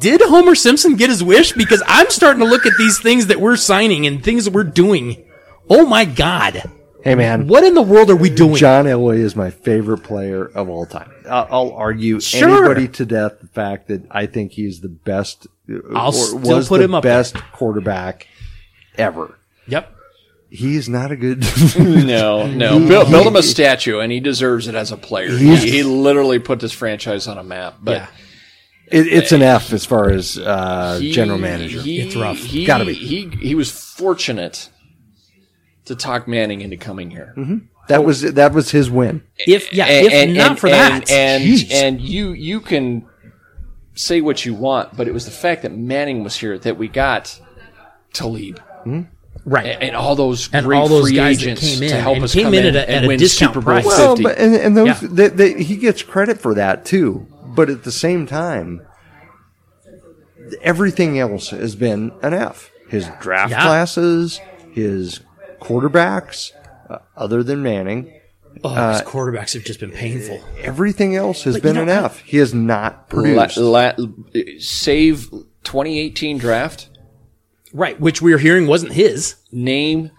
did 0.00 0.20
Homer 0.22 0.54
Simpson 0.54 0.96
get 0.96 1.10
his 1.10 1.22
wish? 1.22 1.52
Because 1.52 1.82
I'm 1.86 2.10
starting 2.10 2.40
to 2.40 2.48
look 2.48 2.66
at 2.66 2.72
these 2.78 2.98
things 3.00 3.26
that 3.28 3.40
we're 3.40 3.56
signing 3.56 4.06
and 4.06 4.22
things 4.22 4.44
that 4.44 4.52
we're 4.54 4.64
doing. 4.64 5.24
Oh 5.70 5.86
my 5.86 6.04
God. 6.04 6.62
Hey 7.04 7.14
man, 7.14 7.46
What 7.46 7.62
in 7.62 7.74
the 7.74 7.82
world 7.82 8.10
are 8.10 8.16
we 8.16 8.28
doing? 8.28 8.56
John 8.56 8.84
Elway 8.86 9.18
is 9.20 9.36
my 9.36 9.50
favorite 9.50 10.02
player 10.02 10.44
of 10.44 10.68
all 10.68 10.84
time. 10.84 11.10
I'll, 11.30 11.46
I'll 11.50 11.72
argue 11.74 12.18
Sure. 12.20 12.48
anybody 12.66 12.88
to 12.88 13.06
death 13.06 13.40
the 13.40 13.46
fact 13.46 13.86
that 13.88 14.02
I 14.10 14.26
think 14.26 14.52
he's 14.52 14.80
the 14.80 14.88
best. 14.88 15.46
Uh, 15.70 15.76
I'll 15.94 16.08
or 16.08 16.12
still 16.12 16.38
was 16.40 16.68
put 16.68 16.78
the 16.78 16.84
him 16.84 16.94
up 16.94 17.04
there. 17.04 17.16
best 17.18 17.36
quarterback 17.52 18.26
ever. 18.96 19.38
Yep. 19.68 19.94
He's 20.50 20.88
not 20.88 21.12
a 21.12 21.16
good. 21.16 21.44
no, 21.78 22.46
no, 22.46 22.78
build, 22.80 23.10
build 23.10 23.26
him 23.26 23.36
a 23.36 23.42
statue, 23.42 24.00
and 24.00 24.10
he 24.10 24.18
deserves 24.18 24.66
it 24.66 24.74
as 24.74 24.90
a 24.90 24.96
player. 24.96 25.30
He, 25.30 25.54
he 25.56 25.82
literally 25.82 26.38
put 26.38 26.58
this 26.58 26.72
franchise 26.72 27.28
on 27.28 27.36
a 27.38 27.44
map. 27.44 27.76
But 27.80 27.92
Yeah. 27.92 28.06
It, 28.90 29.06
it's 29.06 29.32
an 29.32 29.42
F 29.42 29.72
as 29.72 29.84
far 29.84 30.10
as 30.10 30.38
uh, 30.38 30.98
he- 31.00 31.12
general 31.12 31.38
manager. 31.38 31.80
he- 31.80 32.00
It's 32.00 32.16
rough. 32.16 32.38
He, 32.38 32.64
Gotta 32.64 32.84
be. 32.84 32.94
He 32.94 33.28
he 33.40 33.54
was 33.54 33.70
fortunate 33.70 34.70
to 35.86 35.94
talk 35.96 36.28
Manning 36.28 36.60
into 36.60 36.76
coming 36.76 37.10
here. 37.10 37.34
that 37.88 38.04
was 38.04 38.20
that 38.22 38.52
was 38.52 38.70
his 38.70 38.90
win. 38.90 39.22
If 39.38 39.72
yeah, 39.72 39.86
And- 39.86 40.06
if 40.06 40.12
and- 40.12 40.34
not 40.34 40.50
and- 40.50 40.58
for 40.58 40.70
that, 40.70 41.10
and 41.10 41.42
Jeez. 41.44 41.72
and 41.72 42.00
you 42.00 42.32
you 42.32 42.60
can 42.60 43.06
say 43.94 44.20
what 44.20 44.44
you 44.44 44.54
want, 44.54 44.96
but 44.96 45.08
it 45.08 45.12
was 45.14 45.24
the 45.24 45.30
fact 45.30 45.62
that 45.62 45.76
Manning 45.76 46.22
was 46.22 46.36
here 46.36 46.58
that 46.58 46.76
we 46.78 46.86
got 46.88 47.40
Talib 48.12 48.60
right? 49.44 49.76
and 49.80 49.96
all 49.96 50.14
those 50.14 50.48
And 50.52 50.64
great 50.66 50.76
all 50.78 50.88
those 50.88 51.08
free 51.08 51.16
guys 51.16 51.38
that 51.38 51.42
agents 51.44 51.62
came 51.62 51.82
in 51.82 51.90
to 51.90 52.00
help 52.00 52.16
and 52.16 52.24
us 52.24 52.32
came 52.34 52.44
come 52.44 52.54
in 52.54 52.66
in, 52.66 52.76
at 52.76 52.88
a- 52.88 52.92
at 52.92 53.04
a 53.04 53.16
discount 53.16 53.54
price. 53.60 53.84
Well, 53.84 54.16
but 54.16 54.38
and, 54.38 54.54
and 54.54 54.76
those 54.76 54.86
Yeah. 55.02 55.08
they, 55.10 55.28
they, 55.28 55.62
he 55.62 55.76
gets 55.76 56.02
credit 56.02 56.40
for 56.40 56.54
that 56.54 56.84
too. 56.84 57.26
But 57.58 57.70
at 57.70 57.82
the 57.82 57.90
same 57.90 58.24
time, 58.24 58.82
everything 60.62 61.18
else 61.18 61.50
has 61.50 61.74
been 61.74 62.12
an 62.22 62.32
F. 62.32 62.70
His 62.88 63.08
draft 63.20 63.50
Yeah. 63.50 63.62
classes, 63.62 64.40
his 64.72 65.18
quarterbacks, 65.60 66.52
uh, 66.88 66.98
other 67.16 67.42
than 67.42 67.60
Manning, 67.64 68.12
oh, 68.62 68.92
his 68.92 69.02
quarterbacks 69.02 69.54
have 69.54 69.64
just 69.64 69.80
been 69.80 69.90
painful. 69.90 70.40
everything 70.62 71.16
else 71.16 71.42
has 71.42 71.56
But 71.56 71.62
been 71.64 71.74
you 71.76 71.82
an 71.82 71.88
F. 71.88 72.20
He 72.20 72.36
has 72.36 72.54
not 72.54 73.08
La, 73.12 73.46
produced. 73.48 73.56
la, 73.56 73.92
save 74.60 75.28
2018 75.64 76.38
draft. 76.38 76.88
Right, 77.74 78.00
which 78.00 78.22
we 78.22 78.32
are 78.32 78.38
hearing 78.38 78.68
wasn't 78.68 78.92
his. 78.92 79.34
Name 79.50 80.12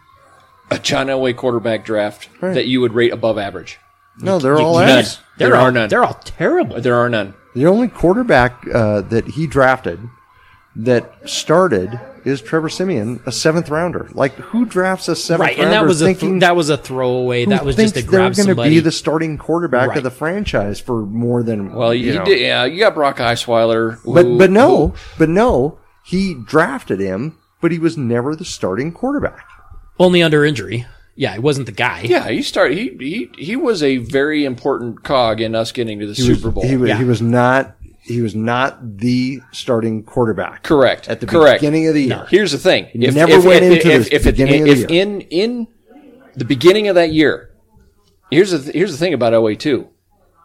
a 0.69 0.77
John 0.77 1.07
Elway 1.07 1.35
quarterback 1.37 1.85
draft 1.85 2.27
Right. 2.41 2.53
that 2.53 2.67
you 2.67 2.81
would 2.81 2.93
rate 2.93 3.13
above 3.13 3.37
average? 3.39 3.79
No, 4.21 4.39
they're 4.39 4.57
You 4.57 4.65
all 4.65 4.77
can't. 4.79 4.91
ass. 5.05 5.19
They're 5.37 5.49
There 5.49 5.57
all, 5.57 5.65
are 5.67 5.71
none. 5.71 5.89
They're 5.89 6.03
all 6.03 6.19
terrible. 6.23 6.81
There 6.81 6.95
are 6.95 7.09
none. 7.09 7.33
The 7.55 7.65
only 7.65 7.87
quarterback 7.87 8.63
uh, 8.73 9.01
that 9.01 9.27
he 9.29 9.47
drafted 9.47 9.99
that 10.75 11.11
started 11.27 11.99
is 12.25 12.41
Trevor 12.41 12.69
Siemian, 12.69 13.21
a 13.25 13.31
seventh 13.31 13.69
rounder. 13.69 14.09
Like 14.13 14.33
who 14.35 14.65
drafts 14.65 15.07
a 15.07 15.15
seventh 15.15 15.47
Right, 15.47 15.57
rounder 15.57 15.63
and 15.63 15.73
that 15.73 15.87
was 15.87 16.01
a 16.01 16.05
thinking 16.05 16.29
th- 16.31 16.41
that 16.41 16.55
was 16.55 16.69
a 16.69 16.77
throwaway. 16.77 17.45
That 17.45 17.65
was 17.65 17.75
just 17.75 17.95
to 17.95 18.01
thinks 18.01 18.37
they're 18.37 18.53
gonna 18.55 18.69
be 18.69 18.79
the 18.79 18.91
starting 18.91 19.37
quarterback 19.37 19.89
Right. 19.89 19.97
of 19.97 20.03
the 20.03 20.11
franchise 20.11 20.79
for 20.79 21.05
more 21.05 21.41
than 21.43 21.73
Well, 21.73 21.93
you 21.93 22.11
you, 22.13 22.19
know. 22.19 22.25
did, 22.25 22.39
yeah, 22.39 22.65
you 22.65 22.79
got 22.79 22.93
Brock 22.93 23.17
Osweiler. 23.17 23.97
But 24.05 24.37
but 24.37 24.51
no, 24.51 24.89
who- 24.89 24.93
but 25.17 25.29
no, 25.29 25.79
he 26.03 26.33
drafted 26.35 26.99
him, 26.99 27.37
but 27.61 27.71
he 27.71 27.79
was 27.79 27.97
never 27.97 28.35
the 28.35 28.45
starting 28.45 28.91
quarterback. 28.91 29.45
Only 29.97 30.21
under 30.21 30.45
injury. 30.45 30.85
Yeah, 31.19 31.33
he 31.33 31.39
wasn't 31.39 31.65
the 31.65 31.73
guy. 31.73 32.03
yeah, 32.05 32.29
he 32.29 32.41
started. 32.41 32.77
He 32.77 32.95
he 32.97 33.29
he 33.45 33.55
was 33.57 33.83
a 33.83 33.97
very 33.97 34.45
important 34.45 35.03
cog 35.03 35.41
in 35.41 35.53
us 35.53 35.73
getting 35.73 35.99
to 35.99 36.07
the 36.07 36.13
He 36.13 36.21
Super 36.21 36.47
was, 36.47 36.53
Bowl. 36.55 36.63
He 36.65 36.77
was, 36.77 36.87
Yeah. 36.87 36.97
he 36.97 37.03
was 37.03 37.21
not 37.21 37.75
he 38.01 38.21
was 38.21 38.33
not 38.35 38.97
the 38.99 39.41
starting 39.51 40.03
quarterback. 40.03 40.63
Correct. 40.63 41.09
At 41.09 41.19
the 41.19 41.27
Correct. 41.27 41.59
beginning 41.59 41.87
of 41.87 41.93
the 41.93 42.03
year. 42.03 42.25
Here's 42.29 42.53
the 42.53 42.57
thing. 42.57 42.87
If, 42.93 43.13
never 43.13 43.33
if, 43.33 43.43
went 43.43 43.65
if, 43.65 43.71
into 43.83 43.91
if, 43.91 44.05
the 44.09 44.15
if, 44.15 44.25
it- 44.25 44.31
beginning 44.31 44.61
of 44.61 44.77
the 44.77 44.83
if 44.85 44.89
year. 44.89 45.01
in 45.03 45.21
in 45.21 45.67
the 46.37 46.45
beginning 46.45 46.87
of 46.87 46.95
that 46.95 47.11
year, 47.11 47.51
here's 48.31 48.51
the 48.51 48.71
here's 48.71 48.91
the 48.93 48.97
thing 48.97 49.13
about 49.13 49.33
Elway 49.33 49.59
too. 49.59 49.89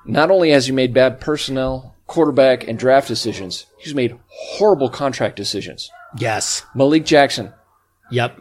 Not 0.04 0.32
only 0.32 0.50
has 0.50 0.66
he 0.66 0.72
made 0.72 0.92
bad 0.92 1.20
personnel, 1.20 1.94
quarterback, 2.08 2.66
and 2.66 2.76
draft 2.76 3.06
decisions, 3.06 3.66
he's 3.78 3.94
made 3.94 4.18
horrible 4.28 4.88
contract 4.90 5.36
decisions. 5.36 5.88
Yes. 6.18 6.62
Malik 6.74 7.04
Jackson, 7.06 7.52
Yep. 8.10 8.40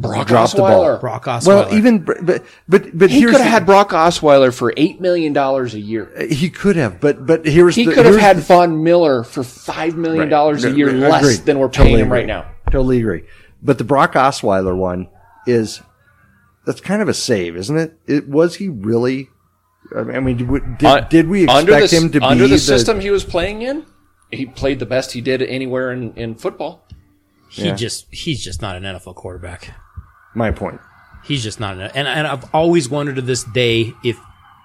Brock 0.00 0.26
dropped 0.26 0.52
the 0.52 0.58
ball. 0.58 0.84
Osweiler. 0.84 1.00
Brock 1.00 1.24
Osweiler. 1.24 1.46
Well, 1.46 1.74
even 1.74 1.98
but 2.04 2.42
but 2.68 2.98
but 2.98 3.10
He 3.10 3.22
could 3.24 3.34
have 3.34 3.42
had 3.50 3.66
Brock 3.66 3.90
Osweiler 3.90 4.52
for 4.56 4.72
eight 4.76 5.00
million 5.00 5.32
dollars 5.32 5.74
a 5.74 5.80
year. 5.80 6.12
Uh, 6.16 6.24
he 6.32 6.50
could 6.50 6.76
have, 6.76 7.00
but 7.00 7.26
but 7.26 7.46
here's 7.46 7.74
He 7.76 7.84
the, 7.84 7.92
could 7.92 8.06
have 8.06 8.16
had 8.16 8.36
the- 8.38 8.42
Von 8.42 8.82
Miller 8.82 9.22
for 9.24 9.42
five 9.42 9.96
million 9.96 10.28
dollars 10.28 10.64
a 10.64 10.70
year 10.72 10.88
Agreed. 10.88 11.00
less 11.08 11.38
than 11.40 11.58
we're 11.58 11.68
paying 11.68 11.86
Totally 11.88 12.00
him 12.02 12.12
right 12.12 12.18
agree. 12.24 12.26
now. 12.32 12.50
Totally 12.70 12.98
agree. 13.00 13.24
But 13.62 13.78
the 13.78 13.84
Brock 13.84 14.14
Osweiler 14.14 14.76
one 14.76 15.08
is 15.46 15.80
that's 16.66 16.80
kind 16.80 17.02
of 17.02 17.08
a 17.08 17.14
save, 17.14 17.56
isn't 17.56 17.76
it? 17.76 17.98
It 18.06 18.28
was 18.28 18.56
he 18.56 18.68
really? 18.68 19.28
I 19.96 20.20
mean, 20.20 20.36
did, 20.36 20.48
we- 20.48 20.60
did, 20.60 20.84
Un- 20.84 21.06
did 21.10 21.28
we 21.28 21.44
expect 21.44 21.58
under 21.68 21.86
the, 21.86 21.96
him 21.96 22.10
to 22.12 22.20
under 22.22 22.44
be 22.44 22.50
the 22.50 22.58
system 22.58 23.00
he 23.00 23.10
was 23.10 23.24
playing 23.24 23.62
in? 23.62 23.84
He 24.30 24.46
played 24.46 24.78
the 24.78 24.86
best 24.86 25.12
he 25.12 25.20
did 25.20 25.42
anywhere 25.42 25.90
in, 25.90 26.14
in 26.14 26.36
football. 26.36 26.84
he 27.48 27.64
Yeah. 27.66 27.74
just 27.74 28.06
he's 28.14 28.44
just 28.44 28.62
not 28.62 28.76
an 28.76 28.84
NFL 28.84 29.16
quarterback. 29.16 29.74
My 30.34 30.50
point. 30.50 30.80
He's 31.24 31.42
just 31.42 31.60
not 31.60 31.74
enough. 31.76 31.92
and 31.94 32.08
and 32.08 32.26
I've 32.26 32.54
always 32.54 32.88
wondered 32.88 33.16
to 33.16 33.22
this 33.22 33.44
day 33.44 33.94
if 34.04 34.18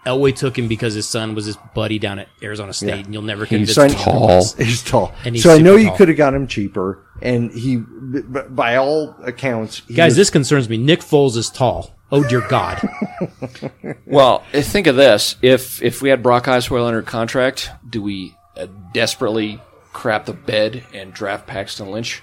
Elway 0.05 0.35
took 0.35 0.57
him 0.57 0.67
because 0.67 0.93
his 0.93 1.07
son 1.07 1.33
was 1.35 1.45
his 1.45 1.57
buddy 1.73 1.97
down 1.99 2.19
at 2.19 2.27
Arizona 2.43 2.71
State, 2.73 2.87
Yeah. 2.89 2.95
and 2.97 3.13
you'll 3.13 3.23
never 3.23 3.43
He's 3.45 3.73
convince 3.75 3.75
so 3.75 3.87
me 3.87 3.95
otherwise. 4.15 4.53
He's 4.57 4.83
tall. 4.83 5.13
And 5.25 5.33
he's 5.35 5.43
so 5.43 5.53
I 5.53 5.57
know 5.57 5.75
super 5.77 5.89
you 5.91 5.97
could 5.97 6.07
have 6.09 6.17
got 6.17 6.33
him 6.35 6.45
cheaper, 6.47 7.03
and 7.23 7.51
he, 7.51 7.77
b- 7.77 8.21
b- 8.21 8.39
by 8.49 8.75
all 8.75 9.15
accounts, 9.23 9.81
he 9.87 9.95
Guys, 9.95 10.11
was- 10.11 10.17
this 10.17 10.29
concerns 10.29 10.69
me. 10.69 10.77
Nick 10.77 10.99
Foles 11.01 11.35
is 11.35 11.49
tall. 11.49 11.91
Oh 12.11 12.23
dear 12.23 12.41
God. 12.41 12.81
Well, 14.05 14.43
think 14.53 14.87
of 14.87 14.95
this: 14.95 15.35
if 15.41 15.81
if 15.81 16.01
we 16.01 16.09
had 16.09 16.21
Brock 16.23 16.45
Osweiler 16.45 16.87
under 16.87 17.01
contract, 17.01 17.69
do 17.89 18.01
we 18.01 18.35
uh, 18.55 18.67
desperately 18.93 19.59
crap 19.93 20.25
the 20.25 20.33
bed 20.33 20.83
and 20.93 21.11
draft 21.13 21.47
Paxton 21.47 21.91
Lynch? 21.91 22.21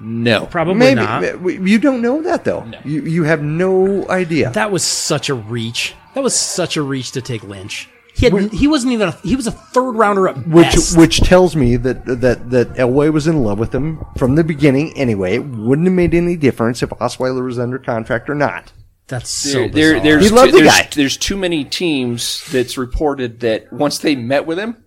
No. 0.00 0.46
Probably 0.46 0.74
maybe 0.74 1.00
not. 1.02 1.42
you 1.42 1.78
don't 1.78 2.00
know 2.02 2.22
that 2.22 2.44
though. 2.44 2.70
You 2.84 3.02
you 3.02 3.22
have 3.24 3.42
no 3.42 4.08
idea. 4.08 4.50
That 4.50 4.70
was 4.72 4.82
such 4.82 5.28
a 5.28 5.34
reach. 5.34 5.94
That 6.14 6.22
was 6.24 6.34
such 6.34 6.76
a 6.76 6.82
reach 6.82 7.12
to 7.12 7.22
take 7.22 7.42
Lynch. 7.44 7.88
He 8.14 8.28
had, 8.28 8.52
he 8.52 8.66
wasn't 8.66 8.92
even 8.92 9.08
a, 9.08 9.12
he 9.22 9.36
was 9.36 9.46
a 9.46 9.52
third 9.52 9.92
rounder 9.92 10.28
at 10.28 10.46
which 10.48 10.66
best. 10.66 10.98
which 10.98 11.20
tells 11.20 11.54
me 11.54 11.76
that 11.76 12.04
that 12.06 12.50
that 12.50 12.74
Elway 12.74 13.12
was 13.12 13.26
in 13.26 13.42
love 13.44 13.58
with 13.58 13.74
him 13.74 14.04
from 14.16 14.34
the 14.34 14.44
beginning. 14.44 14.92
Anyway, 14.96 15.34
it 15.36 15.44
wouldn't 15.44 15.86
have 15.86 15.94
made 15.94 16.14
any 16.14 16.36
difference 16.36 16.82
if 16.82 16.90
Osweiler 16.90 17.44
was 17.44 17.58
under 17.58 17.78
contract 17.78 18.28
or 18.28 18.34
not. 18.34 18.72
That's 19.06 19.30
so 19.30 19.60
There, 19.68 19.94
bizarre. 19.94 20.00
there's, 20.00 20.24
He 20.24 20.30
loved 20.30 20.50
too, 20.52 20.58
the 20.58 20.62
there's, 20.64 20.76
guy. 20.78 20.88
there's 20.94 21.16
too 21.16 21.36
many 21.36 21.64
teams 21.64 22.44
that's 22.52 22.78
reported 22.78 23.40
that 23.40 23.72
once 23.72 23.98
they 23.98 24.14
met 24.14 24.46
with 24.46 24.56
him, 24.58 24.84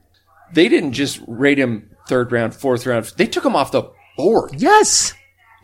they 0.54 0.70
didn't 0.70 0.94
just 0.94 1.20
rate 1.28 1.60
him 1.60 1.90
third 2.08 2.32
round, 2.32 2.56
fourth 2.56 2.86
round. 2.86 3.12
They 3.18 3.28
took 3.28 3.46
him 3.46 3.56
off 3.56 3.72
the 3.72 3.84
board. 4.18 4.52
yes. 4.58 5.14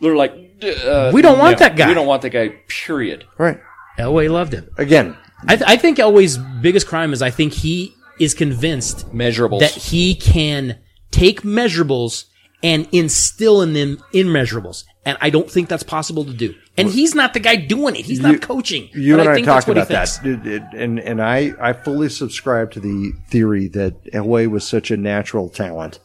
They're 0.00 0.16
like, 0.16 0.32
uh, 0.62 1.10
We 1.12 1.20
don't 1.22 1.38
want 1.38 1.60
no, 1.60 1.66
that 1.66 1.76
guy. 1.76 1.88
We 1.88 1.94
don't 1.94 2.06
want 2.06 2.22
that 2.22 2.30
guy. 2.30 2.48
Period. 2.68 3.26
Right. 3.36 3.60
Elway 3.98 4.30
loved 4.30 4.54
him. 4.54 4.70
Again, 4.78 5.16
I, 5.46 5.56
th- 5.56 5.68
I 5.68 5.76
think 5.76 5.98
Elway's 5.98 6.38
biggest 6.62 6.86
crime 6.86 7.12
is 7.12 7.20
I 7.20 7.30
think 7.30 7.52
he 7.52 7.94
is 8.18 8.32
convinced 8.34 9.10
Measurables. 9.12 9.60
that 9.60 9.72
he 9.72 10.14
can 10.14 10.78
take 11.10 11.42
measurables 11.42 12.24
and 12.62 12.88
instill 12.92 13.60
in 13.62 13.72
them 13.74 13.98
immeasurables. 14.14 14.84
And 15.04 15.16
I 15.20 15.30
don't 15.30 15.50
think 15.50 15.68
that's 15.68 15.82
possible 15.82 16.24
to 16.24 16.32
do. 16.32 16.54
And 16.76 16.88
he's 16.88 17.14
not 17.14 17.34
the 17.34 17.40
guy 17.40 17.56
doing 17.56 17.96
it. 17.96 18.04
He's 18.06 18.18
You- 18.20 18.32
not 18.32 18.40
coaching. 18.42 18.88
you 18.94 19.16
But 19.16 19.20
and 19.20 19.28
I, 19.30 19.34
think 19.34 19.46
that's 19.46 19.64
talked 19.66 19.76
about 19.76 19.88
that. 19.88 20.20
It- 20.24 20.46
it- 20.46 20.62
and 20.74 20.98
and 21.00 21.22
I 21.22 21.52
I 21.60 21.72
fully 21.74 22.08
subscribe 22.08 22.70
to 22.72 22.80
the 22.80 23.12
theory 23.28 23.68
that 23.68 24.02
Elway 24.12 24.46
was 24.46 24.66
such 24.66 24.90
a 24.90 24.96
natural 24.96 25.48
talent 25.50 25.98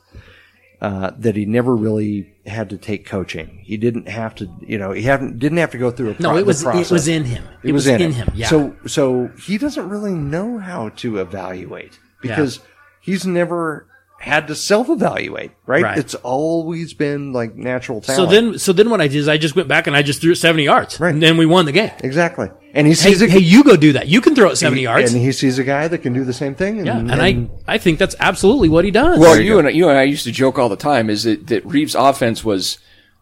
uh, 0.82 1.12
that 1.18 1.36
he 1.36 1.46
never 1.46 1.76
really 1.76 2.34
had 2.46 2.70
to 2.70 2.78
take 2.78 3.06
coaching. 3.06 3.62
He 3.64 3.78
didn't 3.78 4.08
have 4.08 4.36
to, 4.36 4.50
you 4.62 4.78
know, 4.78 4.92
he 4.92 5.04
hadn't 5.04 5.40
didn't 5.40 5.58
have 5.58 5.72
to 5.72 5.78
go 5.78 5.92
through 5.92 6.12
a 6.12 6.22
No, 6.22 6.30
pro- 6.30 6.38
it 6.38 6.42
the 6.42 6.46
was 6.48 6.64
it 6.64 6.92
was 6.92 7.08
in 7.08 7.24
him. 7.26 7.44
It, 7.64 7.72
was, 7.72 7.88
in, 7.88 8.12
him. 8.12 8.32
Yeah. 8.36 8.48
So 8.48 8.76
so 8.86 9.32
he 9.46 9.58
doesn't 9.58 9.90
really 9.90 10.14
know 10.14 10.58
how 10.58 10.90
to 10.90 11.18
evaluate 11.20 12.00
because 12.22 12.60
he's 13.02 13.26
never 13.26 13.88
had 14.26 14.48
to 14.48 14.56
self 14.56 14.90
evaluate, 14.90 15.52
right? 15.68 15.84
Right. 15.84 15.98
It's 16.00 16.16
always 16.16 16.94
been 16.96 17.32
like 17.32 17.56
natural 17.56 18.02
talent. 18.02 18.18
so 18.18 18.26
then 18.26 18.58
so 18.60 18.74
then 18.74 18.90
what 18.90 19.00
I 19.00 19.08
did 19.08 19.18
is 19.18 19.28
I 19.28 19.38
just 19.38 19.56
went 19.56 19.68
back 19.68 19.86
and 19.88 19.96
I 19.96 20.02
just 20.02 20.20
threw 20.20 20.32
it 20.32 20.38
seventy 20.38 20.64
yards. 20.64 21.00
Right. 21.00 21.14
And 21.14 21.22
then 21.22 21.38
we 21.38 21.46
won 21.46 21.66
the 21.66 21.72
game. 21.72 21.92
exactly, 22.00 22.50
and 22.74 22.88
he 22.88 22.92
Hey, 22.94 22.96
sees 22.96 23.22
a 23.22 23.28
hey, 23.28 23.38
you 23.40 23.64
go 23.64 23.76
do 23.78 23.94
that. 23.94 24.08
You 24.08 24.22
can 24.22 24.34
throw 24.34 24.50
it 24.50 24.56
seventy 24.56 24.82
he- 24.82 24.86
yards. 24.86 25.14
and 25.14 25.22
he 25.22 25.32
sees 25.32 25.60
a 25.60 25.64
guy 25.64 25.88
that 25.88 26.00
can 26.00 26.14
do 26.14 26.24
the 26.24 26.34
same 26.34 26.56
thing. 26.56 26.80
And, 26.80 26.88
yeah, 26.88 26.98
and, 26.98 27.12
I 27.14 27.48
I 27.68 27.78
think 27.78 28.00
that's 28.00 28.16
absolutely 28.20 28.68
what 28.70 28.84
he 28.84 28.92
does. 28.92 29.20
Well, 29.20 29.40
you, 29.40 29.60
and 29.60 29.74
you 29.76 29.90
and 29.90 29.98
I 29.98 30.04
used 30.04 30.24
to 30.26 30.32
joke 30.32 30.58
all 30.58 30.70
the 30.70 30.76
time 30.76 31.10
is 31.10 31.24
that, 31.24 31.48
that 31.48 31.64
Reeves' 31.66 31.94
offense 31.96 32.44
was 32.44 32.80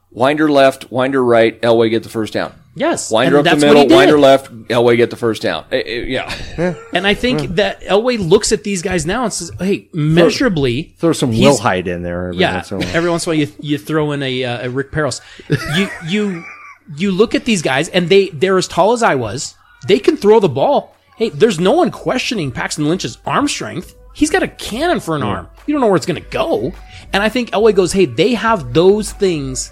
winder 0.10 0.50
left, 0.50 0.89
winder 0.89 1.24
right, 1.24 1.62
Elway 1.62 1.89
get 1.89 2.04
the 2.04 2.10
first 2.10 2.32
down. 2.34 2.54
Yes, 2.75 3.12
Winder 3.12 3.38
and 3.39 3.47
up 3.47 3.51
the 3.53 3.59
that's 3.59 3.63
what 3.63 3.77
he 3.77 3.83
middle, 3.83 3.89
did. 3.89 3.95
winder 3.95 4.19
left, 4.19 4.51
Elway 4.67 4.97
get 4.97 5.09
the 5.09 5.15
first 5.15 5.41
down. 5.41 5.65
Eh, 5.71 5.81
eh, 5.86 6.03
yeah. 6.07 6.75
And 6.93 7.05
I 7.07 7.13
think 7.13 7.55
that 7.55 7.81
Elway 7.81 8.17
looks 8.19 8.51
at 8.51 8.63
these 8.63 8.81
guys 8.81 9.05
now 9.05 9.23
and 9.23 9.33
says, 9.33 9.51
"Hey, 9.59 9.89
measurably, 9.93 10.93
throw 10.97 11.13
some 11.13 11.31
he's- 11.31 11.45
Will 11.55 11.57
Hyde 11.62 11.88
in 11.88 12.03
there. 12.03 12.27
Every 12.29 12.38
yeah." 12.38 12.55
once 12.55 12.71
in 12.71 12.77
a 12.77 12.79
while. 12.86 12.95
Every 12.95 13.09
once 13.09 13.25
in 13.25 13.29
a 13.29 13.36
while, 13.36 13.39
you 13.47 13.53
you 13.59 13.77
throw 13.77 14.12
in 14.12 14.23
a, 14.23 14.43
uh, 14.43 14.67
a 14.67 14.69
Rick 14.69 14.91
Perros. 14.91 15.21
You 15.75 15.89
you 16.07 16.43
you 16.97 17.12
look 17.12 17.36
at 17.36 17.45
these 17.45 17.62
guys, 17.62 17.89
and 17.89 18.09
they 18.09 18.29
they're 18.29 18.57
as 18.57 18.67
tall 18.67 18.93
as 18.93 19.03
I 19.03 19.15
was. 19.15 19.55
They 19.88 19.99
can 19.99 20.15
throw 20.17 20.39
the 20.39 20.49
ball. 20.49 20.95
Hey, 21.17 21.29
there's 21.29 21.59
no 21.59 21.73
one 21.73 21.91
questioning 21.91 22.51
Paxton 22.51 22.88
Lynch's 22.88 23.17
arm 23.25 23.47
strength. 23.47 23.95
He's 24.13 24.29
got 24.29 24.43
a 24.43 24.47
cannon 24.47 24.99
for 24.99 25.15
an 25.15 25.23
arm. 25.23 25.47
You 25.65 25.73
don't 25.73 25.81
know 25.81 25.88
where 25.88 25.95
it's 25.95 26.05
going 26.05 26.21
to 26.21 26.29
go. 26.29 26.71
And 27.13 27.21
I 27.23 27.29
think 27.29 27.49
Elway 27.51 27.73
goes, 27.75 27.91
"Hey, 27.93 28.05
they 28.05 28.33
have 28.33 28.73
those 28.73 29.12
things. 29.12 29.71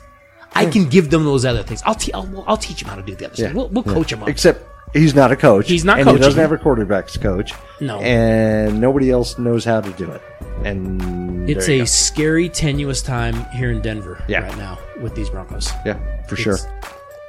I 0.54 0.66
can 0.66 0.90
give 0.90 1.10
them 1.10 1.24
those 1.26 1.46
other 1.46 1.64
things. 1.64 1.82
I'll, 1.86 1.96
te- 1.96 2.14
I'll, 2.14 2.44
I'll 2.48 2.58
teach 2.58 2.82
them 2.82 2.90
how 2.90 2.96
to 2.96 3.02
do 3.02 3.16
the 3.16 3.26
other 3.28 3.36
stuff. 3.36 3.54
We'll, 3.54 3.70
we'll 3.70 3.84
coach 3.84 4.10
them 4.12 4.22
up." 4.24 4.30
Except 4.30 4.66
he's 4.94 5.16
not 5.16 5.32
a 5.32 5.36
coach. 5.36 5.68
He's 5.70 5.86
not 5.86 5.98
and 6.00 6.06
coaching. 6.06 6.18
He 6.22 6.24
doesn't 6.24 6.40
have 6.42 6.52
a 6.52 6.58
quarterbacks 6.58 7.20
coach. 7.20 7.54
No. 7.80 8.00
and 8.00 8.80
nobody 8.80 9.10
else 9.10 9.38
knows 9.40 9.64
how 9.66 9.82
to 9.82 9.90
do 9.94 10.12
it. 10.12 10.22
And 10.64 11.50
It's 11.50 11.68
a 11.68 11.80
go. 11.80 11.86
scary, 11.86 12.48
tenuous 12.50 13.02
time 13.02 13.46
here 13.52 13.72
in 13.72 13.82
Denver 13.82 14.24
Yeah. 14.28 14.42
right 14.42 14.58
now 14.58 14.78
with 15.02 15.16
these 15.16 15.30
Broncos. 15.30 15.72
yeah, 15.86 15.98
for 16.28 16.36
sure. 16.36 16.58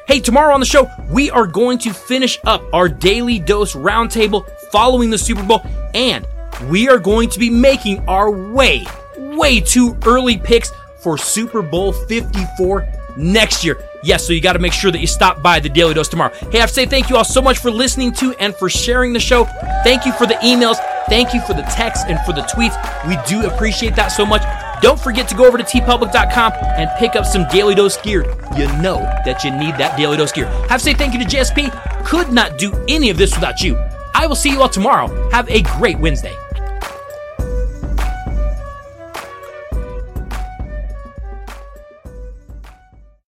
Hey, 0.09 0.21
tomorrow 0.21 0.53
on 0.53 0.61
the 0.61 0.67
show, 0.67 0.91
we 1.11 1.31
are 1.31 1.47
going 1.47 1.79
to 1.79 1.95
finish 1.95 2.39
up 2.45 2.63
our 2.75 2.89
daily 2.89 3.39
dose 3.39 3.75
roundtable 3.75 4.45
following 4.71 5.09
the 5.11 5.17
Super 5.17 5.43
Bowl, 5.45 5.63
and 5.95 6.27
we 6.69 6.89
are 6.89 6.99
going 6.99 7.31
to 7.31 7.39
be 7.39 7.49
making 7.49 8.07
our 8.09 8.31
way, 8.31 8.85
way 9.17 9.61
too 9.61 9.97
early 10.05 10.37
picks 10.37 10.71
for 10.99 11.17
Super 11.17 11.63
Bowl 11.63 11.93
54 11.93 12.87
next 13.17 13.65
year. 13.65 13.79
Yes, 14.03 14.27
so 14.27 14.33
you 14.33 14.41
got 14.41 14.55
to 14.55 14.59
make 14.59 14.73
sure 14.73 14.91
that 14.91 14.99
you 14.99 15.07
stop 15.07 15.43
by 15.43 15.61
the 15.61 15.69
Daly 15.69 15.95
Dose 15.95 16.09
tomorrow. 16.09 16.35
Hey, 16.51 16.59
I 16.59 16.61
have 16.61 16.71
to 16.71 16.75
say 16.75 16.87
thank 16.87 17.09
you 17.09 17.17
all 17.17 17.25
so 17.25 17.41
much 17.41 17.59
for 17.59 17.71
listening 17.71 18.13
to 18.15 18.33
and 18.41 18.55
for 18.55 18.69
sharing 18.69 19.13
the 19.13 19.21
show. 19.21 19.45
Thank 19.85 20.05
you 20.05 20.13
for 20.13 20.27
the 20.27 20.35
emails. 20.35 20.77
Thank 21.09 21.35
you 21.35 21.41
for 21.43 21.55
the 21.55 21.63
texts 21.63 22.07
and 22.09 22.19
for 22.21 22.33
the 22.33 22.43
tweets. 22.43 22.77
We 23.09 23.17
do 23.29 23.47
appreciate 23.47 23.95
that 23.97 24.09
so 24.09 24.27
much. 24.27 24.43
Don't 24.83 24.99
forget 24.99 25.29
to 25.29 25.37
go 25.37 25.47
over 25.47 25.57
to 25.57 25.65
teepublic.com 25.65 26.53
and 26.53 26.91
pick 26.99 27.15
up 27.15 27.25
some 27.25 27.47
Daly 27.49 27.75
Dose 27.75 28.01
gear. 28.03 28.23
You 28.57 28.67
know 28.83 28.99
that 29.25 29.45
you 29.45 29.51
need 29.53 29.77
that 29.77 29.97
Daly 29.97 30.17
Dose 30.17 30.33
gear. 30.33 30.47
Have 30.69 30.81
to 30.81 30.85
say 30.85 30.95
thank 30.95 31.13
you 31.13 31.21
to 31.21 31.25
JSP. 31.25 32.05
Could 32.05 32.33
not 32.33 32.59
do 32.59 32.73
any 32.89 33.11
of 33.11 33.17
this 33.17 33.35
without 33.35 33.63
you. 33.63 33.77
I 34.15 34.27
will 34.27 34.35
see 34.35 34.51
you 34.51 34.61
all 34.61 34.69
tomorrow. 34.69 35.31
Have 35.31 35.49
a 35.49 35.63
great 35.63 35.99
Wednesday. 35.99 36.37